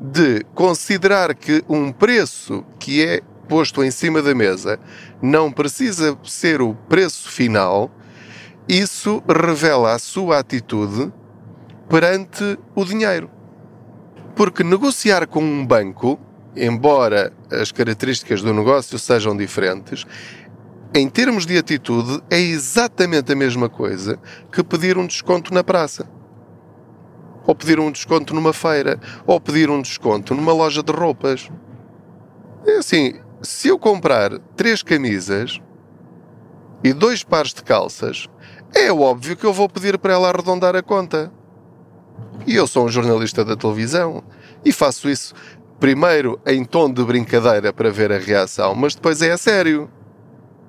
de 0.00 0.44
considerar 0.54 1.34
que 1.34 1.62
um 1.68 1.92
preço 1.92 2.64
que 2.78 3.04
é 3.04 3.20
posto 3.48 3.84
em 3.84 3.90
cima 3.90 4.20
da 4.22 4.34
mesa 4.34 4.78
não 5.22 5.50
precisa 5.52 6.18
ser 6.24 6.60
o 6.60 6.74
preço 6.88 7.30
final, 7.30 7.90
isso 8.68 9.22
revela 9.28 9.92
a 9.92 9.98
sua 9.98 10.38
atitude 10.38 11.12
perante 11.88 12.58
o 12.74 12.84
dinheiro. 12.84 13.30
Porque 14.34 14.64
negociar 14.64 15.26
com 15.26 15.42
um 15.42 15.64
banco, 15.64 16.18
embora 16.56 17.32
as 17.50 17.70
características 17.70 18.42
do 18.42 18.52
negócio 18.52 18.98
sejam 18.98 19.36
diferentes, 19.36 20.04
em 20.94 21.08
termos 21.08 21.44
de 21.44 21.58
atitude 21.58 22.22
é 22.30 22.38
exatamente 22.38 23.32
a 23.32 23.36
mesma 23.36 23.68
coisa 23.68 24.18
que 24.52 24.62
pedir 24.62 24.96
um 24.96 25.06
desconto 25.06 25.52
na 25.52 25.64
praça 25.64 26.08
ou 27.46 27.54
pedir 27.54 27.78
um 27.78 27.90
desconto 27.90 28.34
numa 28.34 28.52
feira, 28.52 28.98
ou 29.26 29.40
pedir 29.40 29.70
um 29.70 29.82
desconto 29.82 30.34
numa 30.34 30.52
loja 30.52 30.82
de 30.82 30.92
roupas. 30.92 31.50
É 32.66 32.78
assim, 32.78 33.14
se 33.42 33.68
eu 33.68 33.78
comprar 33.78 34.38
três 34.56 34.82
camisas 34.82 35.60
e 36.82 36.92
dois 36.92 37.22
pares 37.22 37.52
de 37.52 37.62
calças, 37.62 38.28
é 38.74 38.90
óbvio 38.92 39.36
que 39.36 39.44
eu 39.44 39.52
vou 39.52 39.68
pedir 39.68 39.98
para 39.98 40.14
ela 40.14 40.28
arredondar 40.28 40.74
a 40.74 40.82
conta. 40.82 41.30
E 42.46 42.54
eu 42.54 42.66
sou 42.66 42.86
um 42.86 42.88
jornalista 42.88 43.44
da 43.44 43.56
televisão 43.56 44.22
e 44.64 44.72
faço 44.72 45.08
isso 45.08 45.34
primeiro 45.78 46.40
em 46.46 46.64
tom 46.64 46.90
de 46.90 47.04
brincadeira 47.04 47.72
para 47.72 47.90
ver 47.90 48.10
a 48.10 48.18
reação, 48.18 48.74
mas 48.74 48.94
depois 48.94 49.20
é 49.22 49.32
a 49.32 49.38
sério. 49.38 49.90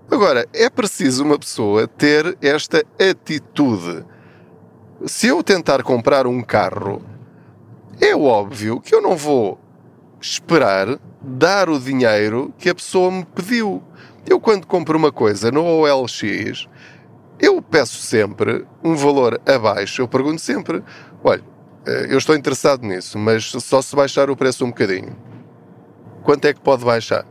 Agora, 0.09 0.47
é 0.53 0.69
preciso 0.69 1.23
uma 1.23 1.37
pessoa 1.37 1.87
ter 1.87 2.37
esta 2.41 2.83
atitude 2.99 4.05
se 5.03 5.27
eu 5.27 5.43
tentar 5.43 5.83
comprar 5.83 6.25
um 6.25 6.41
carro, 6.41 7.01
é 7.99 8.15
óbvio 8.15 8.79
que 8.79 8.95
eu 8.95 9.01
não 9.01 9.15
vou 9.15 9.59
esperar 10.21 10.99
dar 11.21 11.69
o 11.69 11.79
dinheiro 11.79 12.53
que 12.57 12.69
a 12.69 12.75
pessoa 12.75 13.11
me 13.11 13.25
pediu. 13.25 13.83
Eu, 14.25 14.39
quando 14.39 14.65
compro 14.65 14.97
uma 14.97 15.11
coisa 15.11 15.51
no 15.51 15.63
OLX, 15.63 16.67
eu 17.39 17.61
peço 17.61 18.01
sempre 18.01 18.65
um 18.83 18.95
valor 18.95 19.39
abaixo. 19.45 20.01
Eu 20.01 20.07
pergunto 20.07 20.41
sempre: 20.41 20.81
olha, 21.23 21.43
eh, 21.85 22.07
eu 22.09 22.17
estou 22.17 22.35
interessado 22.35 22.83
nisso, 22.83 23.19
mas 23.19 23.51
só 23.51 23.81
se 23.81 23.95
baixar 23.95 24.29
o 24.29 24.35
preço 24.35 24.65
um 24.65 24.69
bocadinho. 24.69 25.15
Quanto 26.23 26.45
é 26.45 26.53
que 26.53 26.61
pode 26.61 26.83
baixar? 26.83 27.25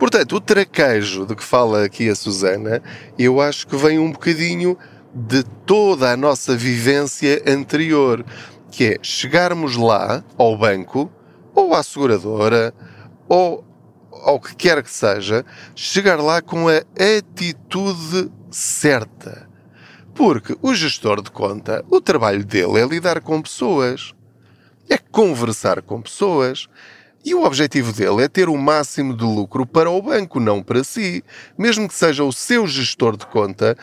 Portanto, 0.00 0.36
o 0.36 0.40
traquejo 0.40 1.26
de 1.26 1.36
que 1.36 1.44
fala 1.44 1.84
aqui 1.84 2.08
a 2.08 2.14
Susana, 2.14 2.82
eu 3.18 3.38
acho 3.38 3.66
que 3.66 3.76
vem 3.76 3.98
um 3.98 4.10
bocadinho 4.10 4.78
de 5.14 5.42
toda 5.66 6.10
a 6.10 6.16
nossa 6.16 6.56
vivência 6.56 7.42
anterior, 7.46 8.24
que 8.70 8.94
é 8.94 8.98
chegarmos 9.02 9.76
lá 9.76 10.24
ao 10.38 10.56
banco, 10.56 11.12
ou 11.54 11.74
à 11.74 11.82
seguradora, 11.82 12.72
ou 13.28 13.62
ao 14.10 14.40
que 14.40 14.56
quer 14.56 14.82
que 14.82 14.90
seja, 14.90 15.44
chegar 15.74 16.18
lá 16.18 16.40
com 16.40 16.66
a 16.66 16.80
atitude 17.18 18.32
certa. 18.50 19.46
Porque 20.14 20.56
o 20.62 20.74
gestor 20.74 21.20
de 21.20 21.30
conta, 21.30 21.84
o 21.90 22.00
trabalho 22.00 22.42
dele 22.42 22.80
é 22.80 22.86
lidar 22.86 23.20
com 23.20 23.42
pessoas, 23.42 24.14
é 24.88 24.96
conversar 24.96 25.82
com 25.82 26.00
pessoas. 26.00 26.68
E 27.24 27.34
o 27.34 27.44
objetivo 27.44 27.92
dele 27.92 28.22
é 28.22 28.28
ter 28.28 28.48
o 28.48 28.56
máximo 28.56 29.14
de 29.14 29.24
lucro 29.24 29.66
para 29.66 29.90
o 29.90 30.00
banco, 30.00 30.40
não 30.40 30.62
para 30.62 30.82
si. 30.82 31.22
Mesmo 31.58 31.86
que 31.86 31.94
seja 31.94 32.24
o 32.24 32.32
seu 32.32 32.66
gestor 32.66 33.16
de 33.16 33.26
conta, 33.26 33.76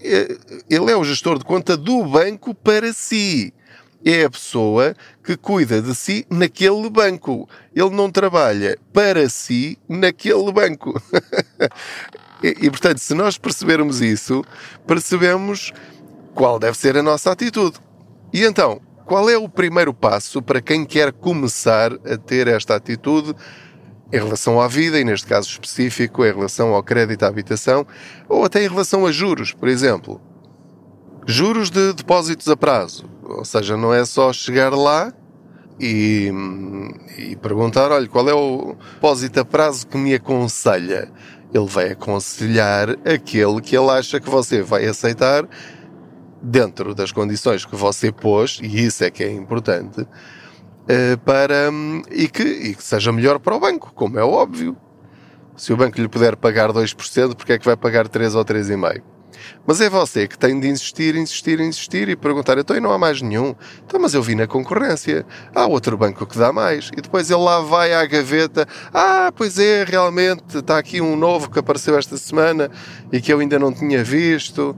eh, 0.00 0.38
ele 0.70 0.92
é 0.92 0.96
o 0.96 1.02
gestor 1.02 1.38
de 1.38 1.44
conta 1.44 1.76
do 1.76 2.04
banco 2.04 2.54
para 2.54 2.92
si 2.92 3.52
é 4.04 4.24
a 4.24 4.30
pessoa 4.30 4.94
que 5.24 5.36
cuida 5.36 5.82
de 5.82 5.92
si 5.92 6.24
naquele 6.30 6.88
banco. 6.88 7.48
Ele 7.74 7.90
não 7.90 8.08
trabalha 8.08 8.78
para 8.92 9.28
si 9.28 9.76
naquele 9.88 10.52
banco. 10.52 10.94
e, 12.40 12.66
e, 12.66 12.70
portanto, 12.70 12.98
se 12.98 13.14
nós 13.14 13.36
percebermos 13.36 14.00
isso, 14.00 14.44
percebemos 14.86 15.72
qual 16.34 16.60
deve 16.60 16.76
ser 16.76 16.96
a 16.96 17.02
nossa 17.02 17.32
atitude. 17.32 17.78
E 18.32 18.44
então, 18.44 18.80
qual 19.06 19.30
é 19.30 19.38
o 19.38 19.48
primeiro 19.48 19.94
passo 19.94 20.42
para 20.42 20.60
quem 20.60 20.84
quer 20.84 21.12
começar 21.12 21.92
a 21.92 22.18
ter 22.18 22.48
esta 22.48 22.74
atitude 22.74 23.34
em 24.12 24.16
relação 24.16 24.60
à 24.60 24.68
vida, 24.68 25.00
e 25.00 25.04
neste 25.04 25.26
caso 25.26 25.48
específico, 25.48 26.24
em 26.24 26.32
relação 26.32 26.74
ao 26.74 26.82
crédito 26.82 27.22
à 27.22 27.28
habitação, 27.28 27.86
ou 28.28 28.44
até 28.44 28.64
em 28.64 28.68
relação 28.68 29.06
a 29.06 29.12
juros, 29.12 29.52
por 29.52 29.68
exemplo? 29.68 30.20
Juros 31.24 31.70
de 31.70 31.92
depósitos 31.92 32.48
a 32.48 32.56
prazo. 32.56 33.08
Ou 33.22 33.44
seja, 33.44 33.76
não 33.76 33.94
é 33.94 34.04
só 34.04 34.32
chegar 34.32 34.72
lá 34.74 35.12
e, 35.80 36.30
e 37.18 37.36
perguntar: 37.36 37.90
olha, 37.90 38.08
qual 38.08 38.28
é 38.28 38.34
o 38.34 38.76
depósito 38.94 39.40
a 39.40 39.44
prazo 39.44 39.86
que 39.86 39.96
me 39.96 40.14
aconselha? 40.14 41.10
Ele 41.52 41.66
vai 41.66 41.92
aconselhar 41.92 42.90
aquele 43.04 43.60
que 43.60 43.76
ele 43.76 43.90
acha 43.90 44.20
que 44.20 44.28
você 44.28 44.62
vai 44.62 44.84
aceitar 44.84 45.48
dentro 46.40 46.94
das 46.94 47.12
condições 47.12 47.64
que 47.64 47.74
você 47.74 48.12
pôs, 48.12 48.58
e 48.62 48.84
isso 48.84 49.04
é 49.04 49.10
que 49.10 49.24
é 49.24 49.32
importante, 49.32 50.06
eh, 50.88 51.16
para, 51.16 51.70
e, 52.10 52.28
que, 52.28 52.42
e 52.42 52.74
que 52.74 52.82
seja 52.82 53.12
melhor 53.12 53.38
para 53.38 53.54
o 53.54 53.60
banco, 53.60 53.92
como 53.94 54.18
é 54.18 54.24
óbvio. 54.24 54.76
Se 55.56 55.72
o 55.72 55.76
banco 55.76 56.00
lhe 56.00 56.08
puder 56.08 56.36
pagar 56.36 56.70
2%, 56.70 57.34
porque 57.34 57.54
é 57.54 57.58
que 57.58 57.64
vai 57.64 57.76
pagar 57.76 58.08
3 58.08 58.34
ou 58.34 58.44
3,5%? 58.44 59.15
Mas 59.66 59.80
é 59.80 59.90
você 59.90 60.28
que 60.28 60.38
tem 60.38 60.58
de 60.58 60.68
insistir, 60.68 61.16
insistir, 61.16 61.60
insistir 61.60 62.08
e 62.08 62.16
perguntar: 62.16 62.56
então 62.58 62.76
e 62.76 62.80
não 62.80 62.92
há 62.92 62.98
mais 62.98 63.20
nenhum? 63.20 63.54
Então, 63.84 64.00
mas 64.00 64.14
eu 64.14 64.22
vi 64.22 64.34
na 64.34 64.46
concorrência. 64.46 65.26
Há 65.54 65.66
outro 65.66 65.96
banco 65.96 66.24
que 66.26 66.38
dá 66.38 66.52
mais. 66.52 66.90
E 66.96 67.00
depois 67.00 67.30
ele 67.30 67.40
lá 67.40 67.60
vai 67.60 67.92
à 67.92 68.04
gaveta: 68.06 68.66
ah, 68.92 69.32
pois 69.34 69.58
é, 69.58 69.84
realmente 69.84 70.58
está 70.58 70.78
aqui 70.78 71.00
um 71.00 71.16
novo 71.16 71.50
que 71.50 71.58
apareceu 71.58 71.98
esta 71.98 72.16
semana 72.16 72.70
e 73.12 73.20
que 73.20 73.32
eu 73.32 73.40
ainda 73.40 73.58
não 73.58 73.72
tinha 73.72 74.04
visto. 74.04 74.76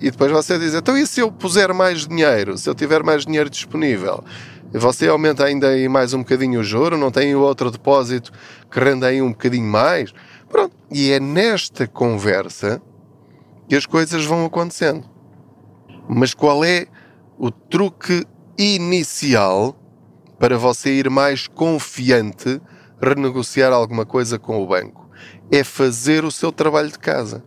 e 0.00 0.10
depois 0.10 0.30
você 0.30 0.58
diz: 0.58 0.74
então 0.74 0.96
e 0.96 1.06
se 1.06 1.20
eu 1.20 1.32
puser 1.32 1.72
mais 1.72 2.06
dinheiro? 2.06 2.58
Se 2.58 2.68
eu 2.68 2.74
tiver 2.74 3.02
mais 3.02 3.24
dinheiro 3.24 3.48
disponível? 3.48 4.22
Você 4.74 5.06
aumenta 5.06 5.44
ainda 5.44 5.68
aí 5.68 5.86
mais 5.86 6.14
um 6.14 6.20
bocadinho 6.20 6.60
o 6.60 6.64
juro? 6.64 6.96
Não 6.96 7.10
tem 7.10 7.34
outro 7.34 7.70
depósito 7.70 8.32
que 8.70 8.80
renda 8.80 9.06
aí 9.06 9.20
um 9.20 9.28
bocadinho 9.28 9.66
mais? 9.66 10.14
Pronto. 10.48 10.74
E 10.90 11.12
é 11.12 11.20
nesta 11.20 11.86
conversa 11.86 12.80
e 13.72 13.76
as 13.76 13.86
coisas 13.86 14.26
vão 14.26 14.44
acontecendo. 14.44 15.08
Mas 16.06 16.34
qual 16.34 16.62
é 16.62 16.86
o 17.38 17.50
truque 17.50 18.26
inicial 18.58 19.74
para 20.38 20.58
você 20.58 20.92
ir 20.92 21.08
mais 21.08 21.46
confiante 21.48 22.60
renegociar 23.00 23.72
alguma 23.72 24.04
coisa 24.04 24.38
com 24.38 24.62
o 24.62 24.66
banco? 24.66 25.08
É 25.50 25.64
fazer 25.64 26.22
o 26.22 26.30
seu 26.30 26.52
trabalho 26.52 26.90
de 26.90 26.98
casa. 26.98 27.42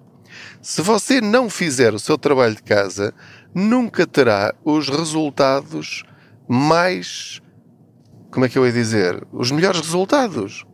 Se 0.64 0.82
você 0.82 1.22
não 1.22 1.48
fizer 1.48 1.94
o 1.94 2.00
seu 2.00 2.18
trabalho 2.18 2.56
de 2.56 2.64
casa, 2.64 3.14
nunca 3.54 4.08
terá 4.08 4.56
os 4.66 4.90
resultados 4.90 6.04
mais. 6.48 7.40
Como 8.32 8.48
é 8.48 8.50
que 8.50 8.58
eu 8.58 8.66
ia 8.66 8.74
dizer? 8.74 9.24
Os 9.32 9.52
melhores 9.52 9.80
resultados. 9.80 10.66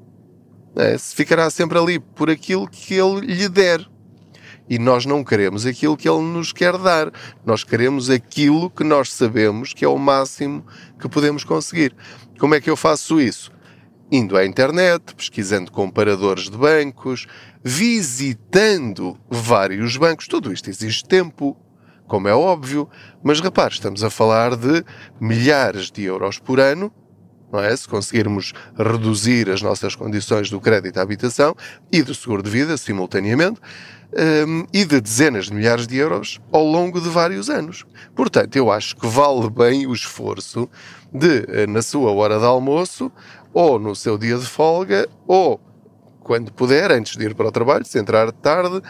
É, 0.77 0.98
se 0.98 1.13
ficará 1.13 1.50
sempre 1.50 1.77
ali 1.77 2.00
por 2.00 2.29
aquilo 2.29 2.70
que 2.70 2.93
ele 2.93 3.20
lhe 3.20 3.50
der. 3.50 3.90
E 4.71 4.79
nós 4.79 5.05
não 5.05 5.21
queremos 5.21 5.65
aquilo 5.65 5.97
que 5.97 6.07
Ele 6.07 6.21
nos 6.21 6.53
quer 6.53 6.77
dar. 6.77 7.11
Nós 7.45 7.61
queremos 7.61 8.09
aquilo 8.09 8.69
que 8.69 8.85
nós 8.85 9.11
sabemos 9.11 9.73
que 9.73 9.83
é 9.83 9.87
o 9.89 9.97
máximo 9.97 10.65
que 10.97 11.09
podemos 11.09 11.43
conseguir. 11.43 11.93
Como 12.39 12.55
é 12.55 12.61
que 12.61 12.69
eu 12.69 12.77
faço 12.77 13.19
isso? 13.19 13.51
Indo 14.09 14.37
à 14.37 14.45
internet, 14.45 15.13
pesquisando 15.13 15.73
comparadores 15.73 16.49
de 16.49 16.55
bancos, 16.55 17.27
visitando 17.61 19.19
vários 19.29 19.97
bancos. 19.97 20.25
Tudo 20.25 20.53
isto 20.53 20.69
exige 20.69 21.03
tempo, 21.03 21.57
como 22.07 22.29
é 22.29 22.33
óbvio, 22.33 22.87
mas 23.21 23.41
repare, 23.41 23.73
estamos 23.73 24.05
a 24.05 24.09
falar 24.09 24.55
de 24.55 24.85
milhares 25.19 25.91
de 25.91 26.05
euros 26.05 26.39
por 26.39 26.61
ano 26.61 26.93
não 27.51 27.60
é? 27.60 27.75
Se 27.75 27.88
conseguirmos 27.88 28.53
reduzir 28.77 29.50
as 29.50 29.62
nossas 29.62 29.96
condições 29.96 30.50
do 30.50 30.60
crédito 30.60 30.98
à 30.98 31.01
habitação 31.01 31.55
e 31.91 32.01
do 32.01 32.13
seguro 32.13 32.41
de 32.43 32.50
vida 32.50 32.77
simultaneamente, 32.77 33.60
um, 34.13 34.65
e 34.74 34.84
de 34.86 35.00
dezenas 35.00 35.46
de 35.46 35.53
milhares 35.53 35.88
de 35.88 35.98
euros 35.98 36.39
ao 36.51 36.63
longo 36.63 37.00
de 37.00 37.10
vários 37.10 37.50
anos. 37.50 37.86
Portanto, 38.15 38.55
eu 38.55 38.72
acho 38.72 38.96
que 38.96 39.08
vale 39.08 39.50
bem 39.50 39.88
o 39.88 39.93
esforço 39.93 40.70
de, 41.13 41.46
eh, 41.48 41.67
na 41.67 41.81
sua 41.81 42.12
hora 42.12 42.38
de 42.38 42.46
almoço, 42.46 43.12
ou 43.53 43.79
no 43.79 43.96
seu 43.96 44.17
dia 44.17 44.38
de 44.38 44.46
folga, 44.46 45.08
ou 45.27 45.60
quando 46.22 46.51
puder, 46.51 46.91
antes 46.91 47.17
de 47.17 47.25
ir 47.25 47.36
para 47.36 47.48
o 47.48 47.51
trabalho, 47.51 47.86
se 47.86 48.00
entrar 48.00 48.31
tarde, 48.31 48.81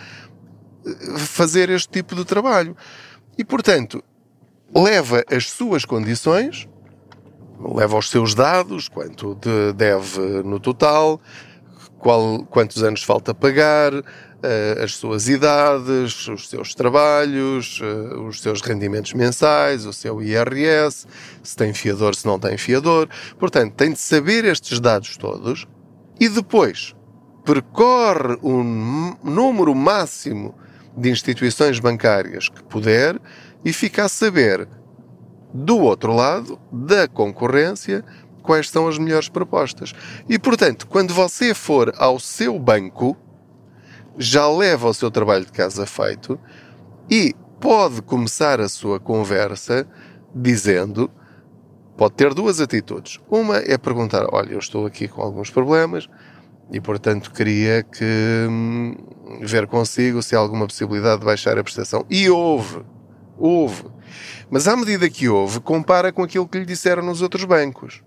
eh, 0.85 1.17
fazer 1.17 1.69
este 1.69 1.89
tipo 1.89 2.15
de 2.15 2.25
trabalho. 2.25 2.75
E, 3.37 3.43
portanto, 3.43 4.03
leva 4.73 5.23
as 5.31 5.49
suas 5.49 5.85
condições, 5.85 6.67
leva 7.75 7.97
os 7.97 8.09
seus 8.09 8.33
dados, 8.33 8.87
quanto 8.87 9.35
de 9.35 9.73
deve 9.73 10.19
no 10.43 10.59
total, 10.59 11.19
qual, 11.99 12.45
quantos 12.49 12.81
anos 12.83 13.03
falta 13.03 13.33
pagar, 13.33 13.93
uh, 13.93 14.83
as 14.83 14.95
suas 14.95 15.29
idades, 15.29 16.27
os 16.27 16.49
seus 16.49 16.73
trabalhos, 16.73 17.79
uh, 17.79 18.21
os 18.23 18.41
seus 18.41 18.61
rendimentos 18.61 19.13
mensais, 19.13 19.85
o 19.85 19.93
seu 19.93 20.21
IRS, 20.21 21.05
se 21.43 21.55
tem 21.55 21.73
fiador, 21.73 22.15
se 22.15 22.25
não 22.25 22.39
tem 22.39 22.57
fiador. 22.57 23.07
Portanto, 23.39 23.73
tem 23.75 23.91
de 23.91 23.99
saber 23.99 24.45
estes 24.45 24.79
dados 24.79 25.15
todos 25.17 25.67
e 26.19 26.27
depois 26.27 26.95
percorre 27.45 28.37
um 28.43 29.15
número 29.23 29.73
máximo 29.73 30.55
de 30.95 31.09
instituições 31.09 31.79
bancárias 31.79 32.49
que 32.49 32.63
puder 32.63 33.19
e 33.63 33.71
fica 33.71 34.05
a 34.05 34.09
saber 34.09 34.67
do 35.53 35.77
outro 35.79 36.13
lado 36.13 36.59
da 36.71 37.07
concorrência 37.07 38.03
quais 38.41 38.69
são 38.69 38.87
as 38.87 38.97
melhores 38.97 39.29
propostas. 39.29 39.93
E 40.27 40.39
portanto, 40.39 40.87
quando 40.87 41.13
você 41.13 41.53
for 41.53 41.93
ao 41.97 42.19
seu 42.19 42.57
banco, 42.57 43.15
já 44.17 44.47
leva 44.49 44.89
o 44.89 44.93
seu 44.93 45.09
trabalho 45.09 45.45
de 45.45 45.51
casa 45.51 45.85
feito 45.85 46.39
e 47.09 47.33
pode 47.59 48.01
começar 48.01 48.59
a 48.59 48.67
sua 48.67 48.99
conversa 48.99 49.87
dizendo: 50.33 51.09
pode 51.95 52.15
ter 52.15 52.33
duas 52.33 52.59
atitudes. 52.59 53.19
Uma 53.29 53.57
é 53.57 53.77
perguntar: 53.77 54.25
Olha, 54.31 54.53
eu 54.53 54.59
estou 54.59 54.85
aqui 54.85 55.07
com 55.07 55.21
alguns 55.21 55.49
problemas 55.49 56.09
e, 56.71 56.79
portanto, 56.79 57.31
queria 57.31 57.83
que 57.83 58.47
hum, 58.49 58.95
ver 59.41 59.67
consigo 59.67 60.21
se 60.21 60.35
há 60.35 60.39
alguma 60.39 60.65
possibilidade 60.65 61.19
de 61.19 61.25
baixar 61.25 61.57
a 61.57 61.63
prestação. 61.63 62.05
E 62.09 62.29
houve, 62.29 62.81
houve. 63.41 63.85
Mas 64.49 64.67
à 64.67 64.75
medida 64.75 65.09
que 65.09 65.27
houve, 65.27 65.59
compara 65.59 66.11
com 66.11 66.23
aquilo 66.23 66.47
que 66.47 66.59
lhe 66.59 66.65
disseram 66.65 67.03
nos 67.03 67.21
outros 67.21 67.43
bancos. 67.43 68.01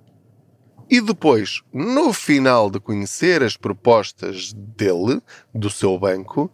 E 0.89 1.01
depois, 1.01 1.63
no 1.73 2.13
final 2.13 2.71
de 2.71 2.79
conhecer 2.79 3.43
as 3.43 3.57
propostas 3.57 4.53
dele, 4.53 5.21
do 5.55 5.71
seu 5.71 5.99
banco, 5.99 6.51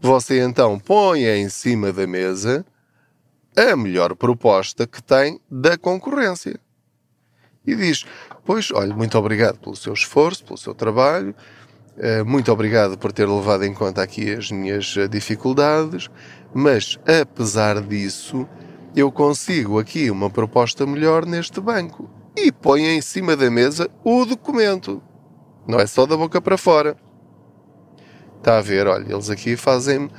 você 0.00 0.42
então 0.42 0.78
põe 0.78 1.24
em 1.24 1.48
cima 1.48 1.92
da 1.92 2.06
mesa 2.06 2.64
a 3.56 3.76
melhor 3.76 4.16
proposta 4.16 4.86
que 4.86 5.02
tem 5.02 5.40
da 5.50 5.76
concorrência. 5.76 6.58
E 7.66 7.74
diz: 7.74 8.04
Pois, 8.44 8.70
olha, 8.72 8.94
muito 8.94 9.16
obrigado 9.18 9.58
pelo 9.58 9.76
seu 9.76 9.92
esforço, 9.92 10.44
pelo 10.44 10.58
seu 10.58 10.74
trabalho, 10.74 11.34
muito 12.26 12.50
obrigado 12.50 12.98
por 12.98 13.12
ter 13.12 13.28
levado 13.28 13.64
em 13.64 13.72
conta 13.72 14.02
aqui 14.02 14.32
as 14.32 14.50
minhas 14.50 14.96
eh, 14.96 15.06
dificuldades, 15.06 16.10
mas 16.52 16.98
apesar 17.06 17.80
disso, 17.80 18.48
eu 18.96 19.12
consigo 19.12 19.78
aqui 19.78 20.10
uma 20.10 20.28
proposta 20.28 20.84
melhor 20.86 21.24
neste 21.24 21.60
banco 21.60 22.10
e 22.36 22.50
põe 22.50 22.82
em 22.82 23.00
cima 23.00 23.36
da 23.36 23.50
mesa 23.50 23.88
o 24.02 24.24
documento. 24.24 25.00
Não 25.66 25.78
é 25.78 25.86
só 25.86 26.04
da 26.04 26.16
boca 26.16 26.40
para 26.40 26.58
fora. 26.58 26.96
Está 28.38 28.58
a 28.58 28.60
ver, 28.60 28.86
olha, 28.86 29.12
eles 29.12 29.30
aqui 29.30 29.56
fazem 29.56 30.06
uh, 30.06 30.10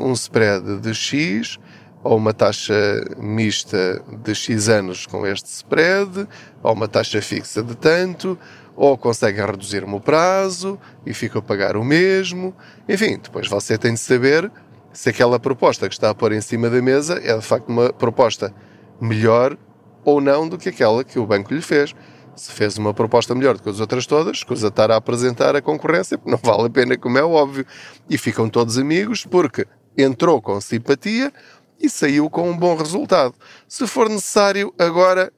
um 0.00 0.12
spread 0.12 0.78
de 0.78 0.92
X 0.92 1.58
ou 2.02 2.16
uma 2.16 2.32
taxa 2.32 2.74
mista 3.18 4.02
de 4.22 4.34
X 4.34 4.68
anos 4.68 5.06
com 5.06 5.26
este 5.26 5.46
spread, 5.50 6.26
ou 6.62 6.72
uma 6.72 6.88
taxa 6.88 7.20
fixa 7.20 7.62
de 7.62 7.76
tanto, 7.76 8.38
ou 8.80 8.96
conseguem 8.96 9.44
reduzir-me 9.44 9.94
o 9.94 10.00
prazo 10.00 10.80
e 11.04 11.12
fico 11.12 11.36
a 11.36 11.42
pagar 11.42 11.76
o 11.76 11.84
mesmo. 11.84 12.56
Enfim, 12.88 13.18
depois 13.22 13.46
você 13.46 13.76
tem 13.76 13.92
de 13.92 14.00
saber 14.00 14.50
se 14.90 15.10
aquela 15.10 15.38
proposta 15.38 15.86
que 15.86 15.94
está 15.94 16.08
a 16.08 16.14
pôr 16.14 16.32
em 16.32 16.40
cima 16.40 16.70
da 16.70 16.80
mesa 16.80 17.20
é 17.22 17.36
de 17.36 17.44
facto 17.44 17.68
uma 17.68 17.92
proposta 17.92 18.54
melhor 18.98 19.54
ou 20.02 20.18
não 20.18 20.48
do 20.48 20.56
que 20.56 20.70
aquela 20.70 21.04
que 21.04 21.18
o 21.18 21.26
banco 21.26 21.52
lhe 21.52 21.60
fez. 21.60 21.94
Se 22.34 22.50
fez 22.52 22.78
uma 22.78 22.94
proposta 22.94 23.34
melhor 23.34 23.58
do 23.58 23.62
que 23.62 23.68
as 23.68 23.80
outras 23.80 24.06
todas, 24.06 24.38
escusa 24.38 24.68
estar 24.68 24.90
a 24.90 24.96
apresentar 24.96 25.54
a 25.54 25.60
concorrência, 25.60 26.16
porque 26.16 26.30
não 26.30 26.38
vale 26.42 26.68
a 26.68 26.70
pena, 26.70 26.96
como 26.96 27.18
é 27.18 27.22
óbvio. 27.22 27.66
E 28.08 28.16
ficam 28.16 28.48
todos 28.48 28.78
amigos 28.78 29.26
porque 29.26 29.66
entrou 29.94 30.40
com 30.40 30.58
simpatia 30.58 31.30
e 31.78 31.90
saiu 31.90 32.30
com 32.30 32.48
um 32.48 32.56
bom 32.56 32.74
resultado. 32.76 33.34
Se 33.68 33.86
for 33.86 34.08
necessário, 34.08 34.72
agora 34.78 35.30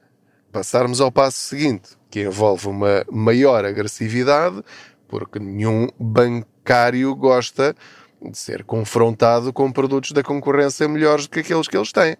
passarmos 0.53 1.01
ao 1.01 1.11
passo 1.11 1.39
seguinte, 1.39 1.97
que 2.11 2.21
envolve 2.21 2.67
uma 2.67 3.03
maior 3.11 3.65
agressividade, 3.65 4.63
porque 5.07 5.39
nenhum 5.39 5.89
bancário 5.99 7.13
gosta 7.15 7.75
de 8.21 8.37
ser 8.37 8.63
confrontado 8.63 9.51
com 9.51 9.71
produtos 9.71 10.11
da 10.11 10.21
concorrência 10.21 10.87
melhores 10.87 11.25
do 11.25 11.31
que 11.31 11.39
aqueles 11.39 11.67
que 11.67 11.75
eles 11.75 11.91
têm. 11.91 12.15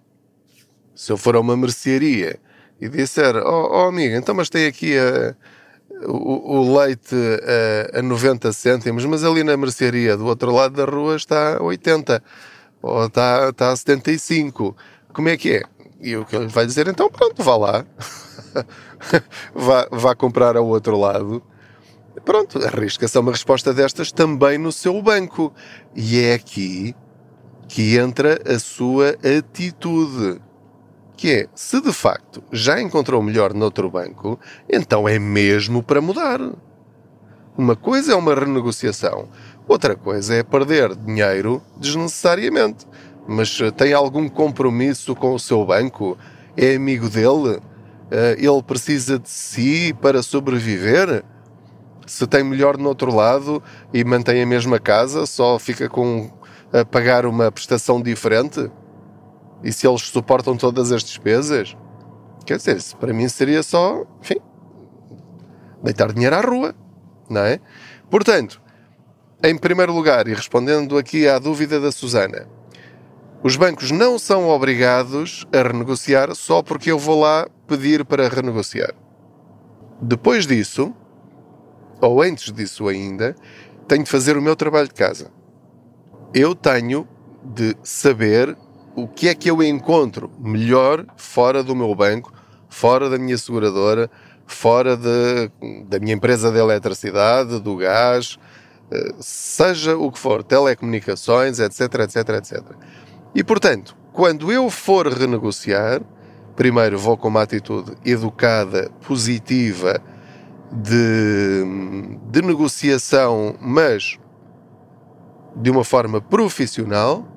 Se 0.95 1.11
eu 1.11 1.17
for 1.17 1.35
a 1.35 1.39
uma 1.39 1.55
mercearia 1.55 2.39
e 2.81 2.89
disser, 2.89 3.35
oh, 3.37 3.69
oh 3.71 3.87
amigo, 3.87 4.15
então 4.15 4.33
mas 4.33 4.49
tem 4.49 4.65
aqui 4.65 4.97
a, 4.97 5.35
o, 6.07 6.57
o, 6.57 6.77
leite 6.77 7.15
a, 7.93 7.99
a 7.99 8.01
90 8.01 8.51
cêntimos, 8.51 9.05
mas 9.05 9.23
ali 9.23 9.43
na 9.43 9.55
mercearia 9.55 10.17
do 10.17 10.25
outro 10.25 10.51
lado 10.51 10.75
da 10.75 10.85
rua 10.85 11.15
está 11.15 11.57
a 11.57 11.63
80 11.63 12.21
ou 12.81 13.05
está, 13.05 13.49
está 13.49 13.71
a 13.71 13.75
75. 13.75 14.75
Como 15.13 15.29
é 15.29 15.37
que 15.37 15.51
é? 15.51 15.63
E 16.03 16.17
o 16.17 16.25
que 16.25 16.35
ele 16.35 16.47
vai 16.47 16.65
dizer, 16.65 16.89
então 16.89 17.09
pronto, 17.09 17.41
vá 17.41 17.55
lá. 17.55 17.85
vá, 19.55 19.87
vá 19.89 20.13
comprar 20.13 20.57
ao 20.57 20.67
outro 20.67 20.99
lado. 20.99 21.41
Pronto, 22.25 22.59
arrisca-se 22.59 23.17
a 23.17 23.21
uma 23.21 23.31
resposta 23.31 23.73
destas 23.73 24.11
também 24.11 24.57
no 24.57 24.69
seu 24.69 25.01
banco. 25.01 25.53
E 25.95 26.19
é 26.19 26.33
aqui 26.33 26.93
que 27.69 27.97
entra 27.97 28.37
a 28.45 28.59
sua 28.59 29.15
atitude. 29.39 30.41
Que 31.15 31.31
é, 31.31 31.47
se 31.55 31.79
de 31.79 31.93
facto 31.93 32.43
já 32.51 32.81
encontrou 32.81 33.23
melhor 33.23 33.53
noutro 33.53 33.89
banco, 33.89 34.37
então 34.69 35.07
é 35.07 35.17
mesmo 35.17 35.81
para 35.81 36.01
mudar. 36.01 36.41
Uma 37.57 37.77
coisa 37.77 38.11
é 38.11 38.15
uma 38.15 38.35
renegociação, 38.35 39.29
outra 39.67 39.95
coisa 39.95 40.33
é 40.33 40.43
perder 40.43 40.95
dinheiro 40.95 41.61
desnecessariamente. 41.77 42.85
Mas 43.27 43.59
eh, 43.61 43.71
tem 43.71 43.93
algum 43.93 44.27
compromisso 44.27 45.15
com 45.15 45.33
o 45.33 45.39
seu 45.39 45.65
banco? 45.65 46.17
É 46.55 46.75
amigo 46.75 47.09
dele? 47.09 47.59
Eh, 48.11 48.35
ele 48.39 48.63
precisa 48.63 49.17
de 49.17 49.29
si 49.29 49.95
para 50.01 50.21
sobreviver? 50.21 51.23
Se 52.05 52.27
tem 52.27 52.43
melhor 52.43 52.77
no 52.77 52.89
outro 52.89 53.15
lado 53.15 53.63
e 53.93 54.03
mantém 54.03 54.41
a 54.41 54.45
mesma 54.45 54.77
casa, 54.79 55.25
só 55.25 55.57
fica 55.57 55.87
com 55.87 56.29
a 56.71 56.83
pagar 56.83 57.25
uma 57.25 57.51
prestação 57.51 58.01
diferente? 58.01 58.69
E 59.63 59.71
se 59.71 59.87
eles 59.87 60.01
suportam 60.01 60.57
todas 60.57 60.91
as 60.91 61.03
despesas? 61.03 61.77
Quer 62.45 62.57
dizer, 62.57 62.81
para 62.99 63.13
mim 63.13 63.29
seria 63.29 63.63
só, 63.63 64.03
enfim, 64.21 64.35
deitar 65.81 66.11
dinheiro 66.11 66.35
à 66.35 66.41
rua, 66.41 66.75
não 67.29 67.41
é? 67.41 67.59
Portanto, 68.09 68.61
em 69.41 69.57
primeiro 69.57 69.93
lugar, 69.93 70.27
e 70.27 70.33
respondendo 70.33 70.97
aqui 70.97 71.27
à 71.27 71.39
dúvida 71.39 71.79
da 71.79 71.91
Susana, 71.91 72.47
os 73.43 73.57
bancos 73.57 73.91
não 73.91 74.17
são 74.17 74.47
obrigados 74.47 75.45
a 75.51 75.61
renegociar 75.61 76.33
só 76.33 76.63
porque 76.63 76.89
eu 76.89 76.97
vou 76.97 77.19
lá 77.19 77.45
pedir 77.67 78.05
para 78.05 78.29
renegociar. 78.29 78.93
Depois 80.01 80.47
disso, 80.47 80.93
ou 81.99 82.21
antes 82.21 82.53
disso 82.53 82.87
ainda, 82.87 83.35
tenho 83.85 84.05
de 84.05 84.09
fazer 84.09 84.37
o 84.37 84.41
meu 84.41 84.55
trabalho 84.55 84.87
de 84.87 84.93
casa. 84.93 85.29
Eu 86.33 86.55
tenho 86.55 87.05
de 87.43 87.75
saber 87.83 88.57
o 88.95 89.09
que 89.09 89.27
é 89.27 89.35
que 89.35 89.51
eu 89.51 89.61
encontro 89.61 90.31
melhor 90.39 91.05
fora 91.17 91.61
do 91.61 91.75
meu 91.75 91.93
banco, 91.93 92.31
fora 92.69 93.09
da 93.09 93.17
minha 93.17 93.37
seguradora, 93.37 94.09
fora 94.45 94.95
de, 94.95 95.51
da 95.85 95.99
minha 95.99 96.13
empresa 96.13 96.49
de 96.49 96.59
eletricidade, 96.59 97.59
do 97.59 97.75
gás, 97.75 98.37
eh, 98.89 99.13
seja 99.19 99.97
o 99.97 100.11
que 100.11 100.19
for, 100.19 100.43
telecomunicações, 100.43 101.59
etc, 101.59 101.81
etc, 102.01 102.29
etc. 102.29 102.61
E 103.35 103.43
portanto, 103.43 103.95
quando 104.11 104.51
eu 104.51 104.69
for 104.69 105.07
renegociar, 105.07 106.01
primeiro 106.55 106.97
vou 106.99 107.17
com 107.17 107.27
uma 107.27 107.41
atitude 107.41 107.93
educada, 108.05 108.89
positiva, 109.05 110.01
de, 110.71 111.63
de 112.31 112.41
negociação, 112.41 113.55
mas 113.61 114.17
de 115.55 115.69
uma 115.69 115.83
forma 115.83 116.19
profissional. 116.19 117.27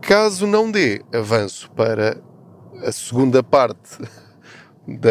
Caso 0.00 0.46
não 0.46 0.70
dê, 0.70 1.02
avanço 1.12 1.70
para 1.70 2.20
a 2.82 2.92
segunda 2.92 3.42
parte 3.42 3.98
da, 4.86 5.10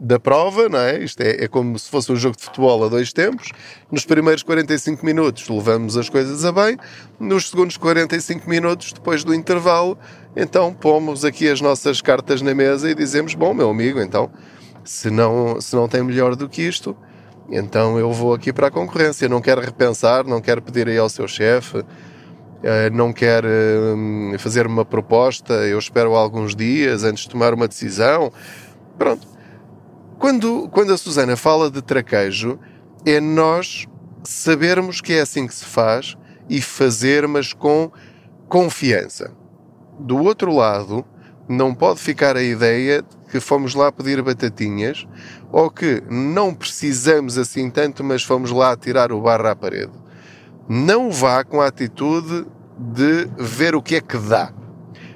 da 0.00 0.20
prova, 0.20 0.68
não 0.68 0.78
é? 0.78 1.02
Isto 1.02 1.22
é, 1.22 1.44
é 1.44 1.48
como 1.48 1.78
se 1.78 1.90
fosse 1.90 2.12
um 2.12 2.16
jogo 2.16 2.36
de 2.36 2.44
futebol 2.44 2.84
a 2.84 2.88
dois 2.88 3.12
tempos. 3.12 3.50
Nos 3.90 4.04
primeiros 4.04 4.42
45 4.42 5.04
minutos 5.04 5.48
levamos 5.48 5.96
as 5.96 6.08
coisas 6.08 6.44
a 6.44 6.52
bem, 6.52 6.76
nos 7.18 7.50
segundos 7.50 7.76
45 7.76 8.48
minutos, 8.48 8.92
depois 8.92 9.24
do 9.24 9.34
intervalo, 9.34 9.98
então 10.36 10.72
pomos 10.72 11.24
aqui 11.24 11.48
as 11.48 11.60
nossas 11.60 12.00
cartas 12.00 12.40
na 12.42 12.54
mesa 12.54 12.90
e 12.90 12.94
dizemos: 12.94 13.34
Bom, 13.34 13.52
meu 13.52 13.70
amigo, 13.70 14.00
então, 14.00 14.30
se 14.84 15.10
não, 15.10 15.60
se 15.60 15.74
não 15.74 15.88
tem 15.88 16.02
melhor 16.02 16.36
do 16.36 16.48
que 16.48 16.62
isto, 16.62 16.96
então 17.50 17.98
eu 17.98 18.12
vou 18.12 18.32
aqui 18.34 18.52
para 18.52 18.68
a 18.68 18.70
concorrência. 18.70 19.28
Não 19.28 19.40
quero 19.40 19.60
repensar, 19.60 20.24
não 20.24 20.40
quero 20.40 20.62
pedir 20.62 20.88
aí 20.88 20.98
ao 20.98 21.08
seu 21.08 21.26
chefe 21.26 21.84
eh, 22.62 22.90
não 22.90 23.12
quer 23.12 23.44
hum, 23.44 24.34
fazer 24.38 24.68
uma 24.68 24.84
proposta, 24.84 25.52
eu 25.52 25.78
espero 25.78 26.14
alguns 26.14 26.54
dias 26.54 27.02
antes 27.02 27.24
de 27.24 27.30
tomar 27.30 27.52
uma 27.52 27.66
decisão. 27.66 28.32
Pronto. 28.98 29.26
Quando, 30.18 30.68
quando 30.70 30.92
a 30.92 30.96
Susana 30.96 31.36
fala 31.36 31.70
de 31.70 31.82
traquejo, 31.82 32.58
é 33.04 33.20
nós 33.20 33.86
sabermos 34.22 35.00
que 35.00 35.14
é 35.14 35.20
assim 35.20 35.46
que 35.46 35.54
se 35.54 35.64
faz 35.64 36.16
e 36.48 36.60
fazer, 36.60 37.26
mas 37.26 37.52
com 37.52 37.90
confiança. 38.48 39.32
Do 39.98 40.18
outro 40.18 40.54
lado, 40.54 41.04
não 41.48 41.74
pode 41.74 42.00
ficar 42.00 42.36
a 42.36 42.42
ideia 42.42 43.04
que 43.30 43.40
fomos 43.40 43.74
lá 43.74 43.90
pedir 43.90 44.22
batatinhas 44.22 45.06
ou 45.50 45.70
que 45.70 46.02
não 46.08 46.54
precisamos 46.54 47.36
assim 47.36 47.68
tanto, 47.70 48.04
mas 48.04 48.22
fomos 48.22 48.50
lá 48.50 48.76
tirar 48.76 49.10
o 49.10 49.20
barro 49.20 49.48
à 49.48 49.56
parede 49.56 50.02
não 50.68 51.10
vá 51.10 51.44
com 51.44 51.60
a 51.60 51.66
atitude 51.66 52.46
de 52.78 53.28
ver 53.38 53.74
o 53.74 53.82
que 53.82 53.96
é 53.96 54.00
que 54.00 54.16
dá. 54.16 54.52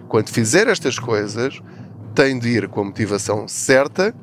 Quando 0.09 0.29
fizer 0.29 0.69
estas 0.69 0.99
coisas, 0.99 1.61
tem 2.17 2.39
de 2.39 2.49
ir 2.49 2.69
com 2.69 2.81
a 2.81 2.85
motivação 2.85 3.47
certa, 3.47 4.15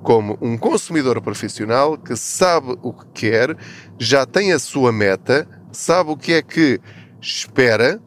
como 0.00 0.38
um 0.40 0.56
consumidor 0.56 1.20
profissional 1.20 1.98
que 1.98 2.14
sabe 2.14 2.78
o 2.80 2.92
que 2.92 3.28
quer, 3.28 3.56
já 3.98 4.24
tem 4.24 4.52
a 4.52 4.60
sua 4.60 4.92
meta, 4.92 5.46
sabe 5.72 6.10
o 6.12 6.16
que 6.16 6.34
é 6.34 6.40
que 6.40 6.80
espera 7.20 8.00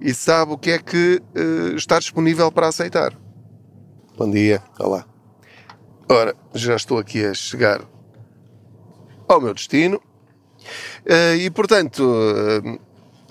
e 0.00 0.14
sabe 0.14 0.52
o 0.52 0.58
que 0.58 0.70
é 0.70 0.78
que 0.78 1.20
uh, 1.36 1.76
está 1.76 1.98
disponível 1.98 2.50
para 2.50 2.68
aceitar. 2.68 3.12
Bom 4.16 4.30
dia, 4.30 4.62
olá. 4.80 5.04
Ora, 6.10 6.34
já 6.54 6.76
estou 6.76 6.98
aqui 6.98 7.22
a 7.22 7.34
chegar 7.34 7.82
ao 9.28 9.38
meu 9.38 9.52
destino 9.52 10.00
eh, 11.04 11.36
e, 11.36 11.50
portanto, 11.50 12.02
eh, 12.02 12.78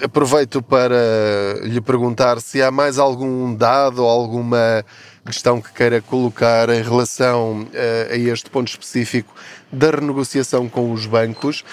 aproveito 0.01 0.61
para 0.61 1.59
lhe 1.63 1.81
perguntar 1.81 2.39
se 2.41 2.61
há 2.61 2.71
mais 2.71 2.97
algum 2.97 3.53
dado 3.53 4.03
ou 4.03 4.09
alguma 4.09 4.85
questão 5.25 5.61
que 5.61 5.73
queira 5.73 6.01
colocar 6.01 6.69
em 6.69 6.81
relação 6.81 7.67
eh, 7.73 8.09
a 8.11 8.15
este 8.15 8.49
ponto 8.49 8.67
específico 8.69 9.33
da 9.71 9.91
renegociação 9.91 10.69
com 10.69 10.91
os 10.91 11.05
bancos. 11.05 11.63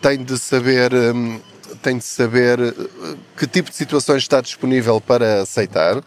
Tem 0.00 0.24
de 0.24 0.38
saber 0.38 0.90
tem 1.82 1.98
de 1.98 2.04
saber 2.04 2.58
que 3.36 3.46
tipo 3.46 3.68
de 3.68 3.76
situações 3.76 4.22
está 4.22 4.40
disponível 4.40 4.98
para 4.98 5.42
aceitar 5.42 6.02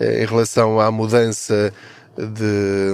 em 0.00 0.26
relação 0.26 0.80
à 0.80 0.90
mudança 0.90 1.72
de, 2.18 2.92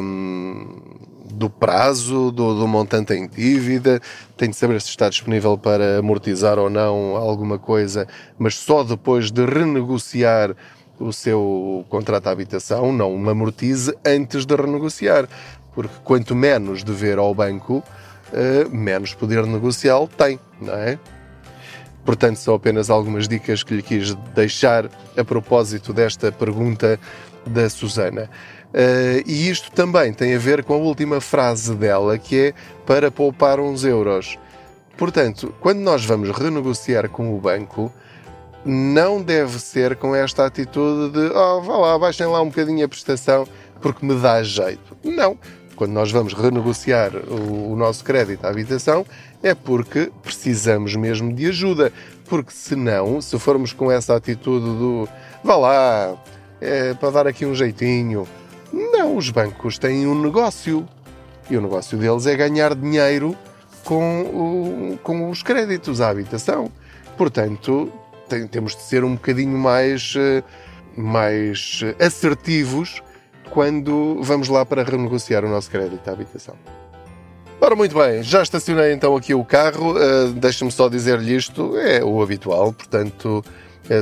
do 1.44 1.50
prazo, 1.50 2.32
do, 2.32 2.58
do, 2.58 2.66
montante 2.66 3.12
em 3.12 3.28
dívida, 3.28 4.00
tem 4.34 4.48
de 4.48 4.56
saber 4.56 4.80
se 4.80 4.88
está 4.88 5.10
disponível 5.10 5.58
para 5.58 5.98
amortizar 5.98 6.58
ou 6.58 6.70
não 6.70 7.16
alguma 7.16 7.58
coisa, 7.58 8.08
mas 8.38 8.54
só 8.54 8.82
depois 8.82 9.30
de 9.30 9.44
renegociar 9.44 10.56
o 10.98 11.12
seu 11.12 11.84
contrato 11.90 12.24
de 12.24 12.30
habitação, 12.30 12.92
não 12.92 13.18
me 13.18 13.30
amortize 13.30 13.92
antes 14.06 14.46
de 14.46 14.56
renegociar, 14.56 15.28
porque 15.74 15.94
quanto 16.02 16.34
menos 16.34 16.82
dever 16.82 17.18
ao 17.18 17.34
banco, 17.34 17.84
uh, 18.32 18.74
menos 18.74 19.12
poder 19.12 19.44
negocial 19.44 20.08
tem, 20.08 20.40
não 20.62 20.72
é? 20.72 20.98
Portanto, 22.06 22.36
são 22.36 22.54
apenas 22.54 22.88
algumas 22.88 23.28
dicas 23.28 23.62
que 23.62 23.74
lhe 23.74 23.82
quis 23.82 24.14
deixar 24.34 24.88
a 25.14 25.24
propósito 25.24 25.92
desta 25.92 26.32
pergunta 26.32 26.98
da 27.46 27.68
Susana. 27.68 28.30
Uh, 28.74 29.22
e 29.24 29.48
isto 29.48 29.70
também 29.70 30.12
tem 30.12 30.34
a 30.34 30.38
ver 30.38 30.64
com 30.64 30.74
a 30.74 30.78
última 30.78 31.20
frase 31.20 31.76
dela, 31.76 32.18
que 32.18 32.48
é 32.48 32.54
para 32.84 33.08
poupar 33.08 33.60
uns 33.60 33.84
euros. 33.84 34.36
Portanto, 34.96 35.54
quando 35.60 35.78
nós 35.78 36.04
vamos 36.04 36.30
renegociar 36.30 37.08
com 37.08 37.36
o 37.36 37.40
banco, 37.40 37.92
não 38.64 39.22
deve 39.22 39.60
ser 39.60 39.94
com 39.94 40.14
esta 40.14 40.44
atitude 40.44 41.12
de 41.12 41.36
oh, 41.36 41.60
vá 41.60 41.76
lá, 41.76 41.98
baixem 41.98 42.26
lá 42.26 42.40
um 42.42 42.48
bocadinho 42.48 42.84
a 42.84 42.88
prestação 42.88 43.46
porque 43.80 44.04
me 44.04 44.14
dá 44.20 44.42
jeito. 44.42 44.96
Não. 45.04 45.38
Quando 45.76 45.92
nós 45.92 46.10
vamos 46.10 46.32
renegociar 46.32 47.14
o, 47.14 47.72
o 47.72 47.76
nosso 47.76 48.04
crédito 48.04 48.44
à 48.44 48.48
habitação, 48.48 49.04
é 49.42 49.54
porque 49.54 50.10
precisamos 50.22 50.96
mesmo 50.96 51.32
de 51.32 51.46
ajuda. 51.46 51.92
Porque 52.26 52.52
senão, 52.52 53.20
se 53.20 53.38
formos 53.38 53.72
com 53.72 53.90
essa 53.90 54.16
atitude 54.16 54.64
do 54.64 55.08
vá 55.42 55.56
lá, 55.56 56.16
é 56.60 56.94
para 56.94 57.10
dar 57.10 57.26
aqui 57.26 57.44
um 57.44 57.54
jeitinho. 57.54 58.26
Não, 59.04 59.18
os 59.18 59.28
bancos 59.28 59.76
têm 59.76 60.06
um 60.06 60.18
negócio. 60.18 60.88
E 61.50 61.58
o 61.58 61.60
negócio 61.60 61.98
deles 61.98 62.26
é 62.26 62.34
ganhar 62.34 62.74
dinheiro 62.74 63.36
com, 63.84 64.22
o, 64.22 64.98
com 65.02 65.28
os 65.28 65.42
créditos 65.42 66.00
à 66.00 66.08
habitação. 66.08 66.72
Portanto, 67.14 67.92
tem, 68.26 68.46
temos 68.46 68.74
de 68.74 68.80
ser 68.80 69.04
um 69.04 69.12
bocadinho 69.12 69.58
mais, 69.58 70.14
eh, 70.16 70.42
mais 70.96 71.82
assertivos 72.00 73.02
quando 73.50 74.22
vamos 74.22 74.48
lá 74.48 74.64
para 74.64 74.82
renegociar 74.82 75.44
o 75.44 75.50
nosso 75.50 75.70
crédito 75.70 76.08
à 76.08 76.12
habitação. 76.12 76.54
Ora, 77.60 77.76
muito 77.76 77.94
bem, 77.94 78.22
já 78.22 78.42
estacionei 78.42 78.94
então 78.94 79.14
aqui 79.14 79.34
o 79.34 79.44
carro. 79.44 79.96
Uh, 79.98 80.32
Deixa-me 80.32 80.72
só 80.72 80.88
dizer-lhe 80.88 81.36
isto, 81.36 81.76
é 81.76 82.02
o 82.02 82.22
habitual, 82.22 82.72
portanto, 82.72 83.44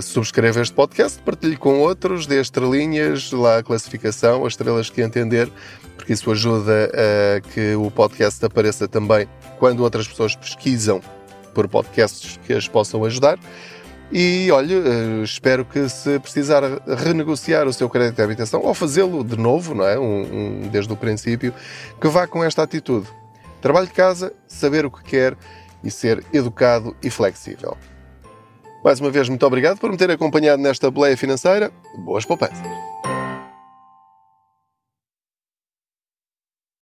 subscreva 0.03 0.61
este 0.61 0.75
podcast, 0.75 1.21
partilhe 1.23 1.57
com 1.57 1.81
outros, 1.81 2.27
dê 2.27 2.41
estrelinhas, 2.41 3.33
lá 3.33 3.59
a 3.59 3.63
classificação, 3.63 4.47
as 4.47 4.53
estrelas 4.53 4.89
que 4.89 5.03
entender, 5.03 5.51
porque 5.97 6.13
isso 6.13 6.31
ajuda 6.31 6.91
a 6.95 7.41
que 7.41 7.75
o 7.75 7.91
podcast 7.91 8.45
apareça 8.45 8.87
também 8.87 9.29
quando 9.59 9.81
outras 9.81 10.07
pessoas 10.07 10.37
pesquisam 10.37 11.01
por 11.53 11.69
podcasts 11.69 12.39
que 12.47 12.53
as 12.53 12.69
possam 12.69 13.05
ajudar. 13.05 13.39
E 14.11 14.51
olha, 14.51 14.75
eh, 14.75 15.23
espero 15.23 15.65
que 15.65 15.89
se 15.89 16.19
precisar 16.19 16.63
renegociar 16.87 17.67
o 17.67 17.73
seu 17.73 17.89
crédito 17.89 18.17
de 18.17 18.23
habitação 18.23 18.61
ou 18.63 18.75
fazê-lo 18.75 19.25
de 19.25 19.39
novo, 19.39 19.75
não 19.75 19.87
é? 19.87 19.99
Um, 19.99 20.65
um, 20.65 20.69
desde 20.69 20.93
o 20.93 20.97
princípio, 20.97 21.55
que 21.99 22.09
vá 22.09 22.27
com 22.27 22.45
esta 22.45 22.63
atitude. 22.63 23.09
Trabalho 23.63 23.87
de 23.87 23.95
casa, 23.95 24.35
saber 24.47 24.85
o 24.85 24.91
que 24.91 25.03
quer 25.03 25.35
e 25.83 25.91
ser 25.91 26.23
educado 26.31 26.95
e 27.03 27.09
flexível. 27.09 27.77
Mais 28.85 29.01
uma 29.01 29.11
vez, 29.11 29.29
muito 29.29 29.47
obrigado 29.47 29.79
por 29.79 29.91
me 29.91 29.97
ter 29.97 30.11
acompanhado 30.11 30.61
nesta 30.61 30.91
boleia 30.91 31.17
financeira. 31.17 31.71
Boas 32.05 32.25
poupanças! 32.25 32.59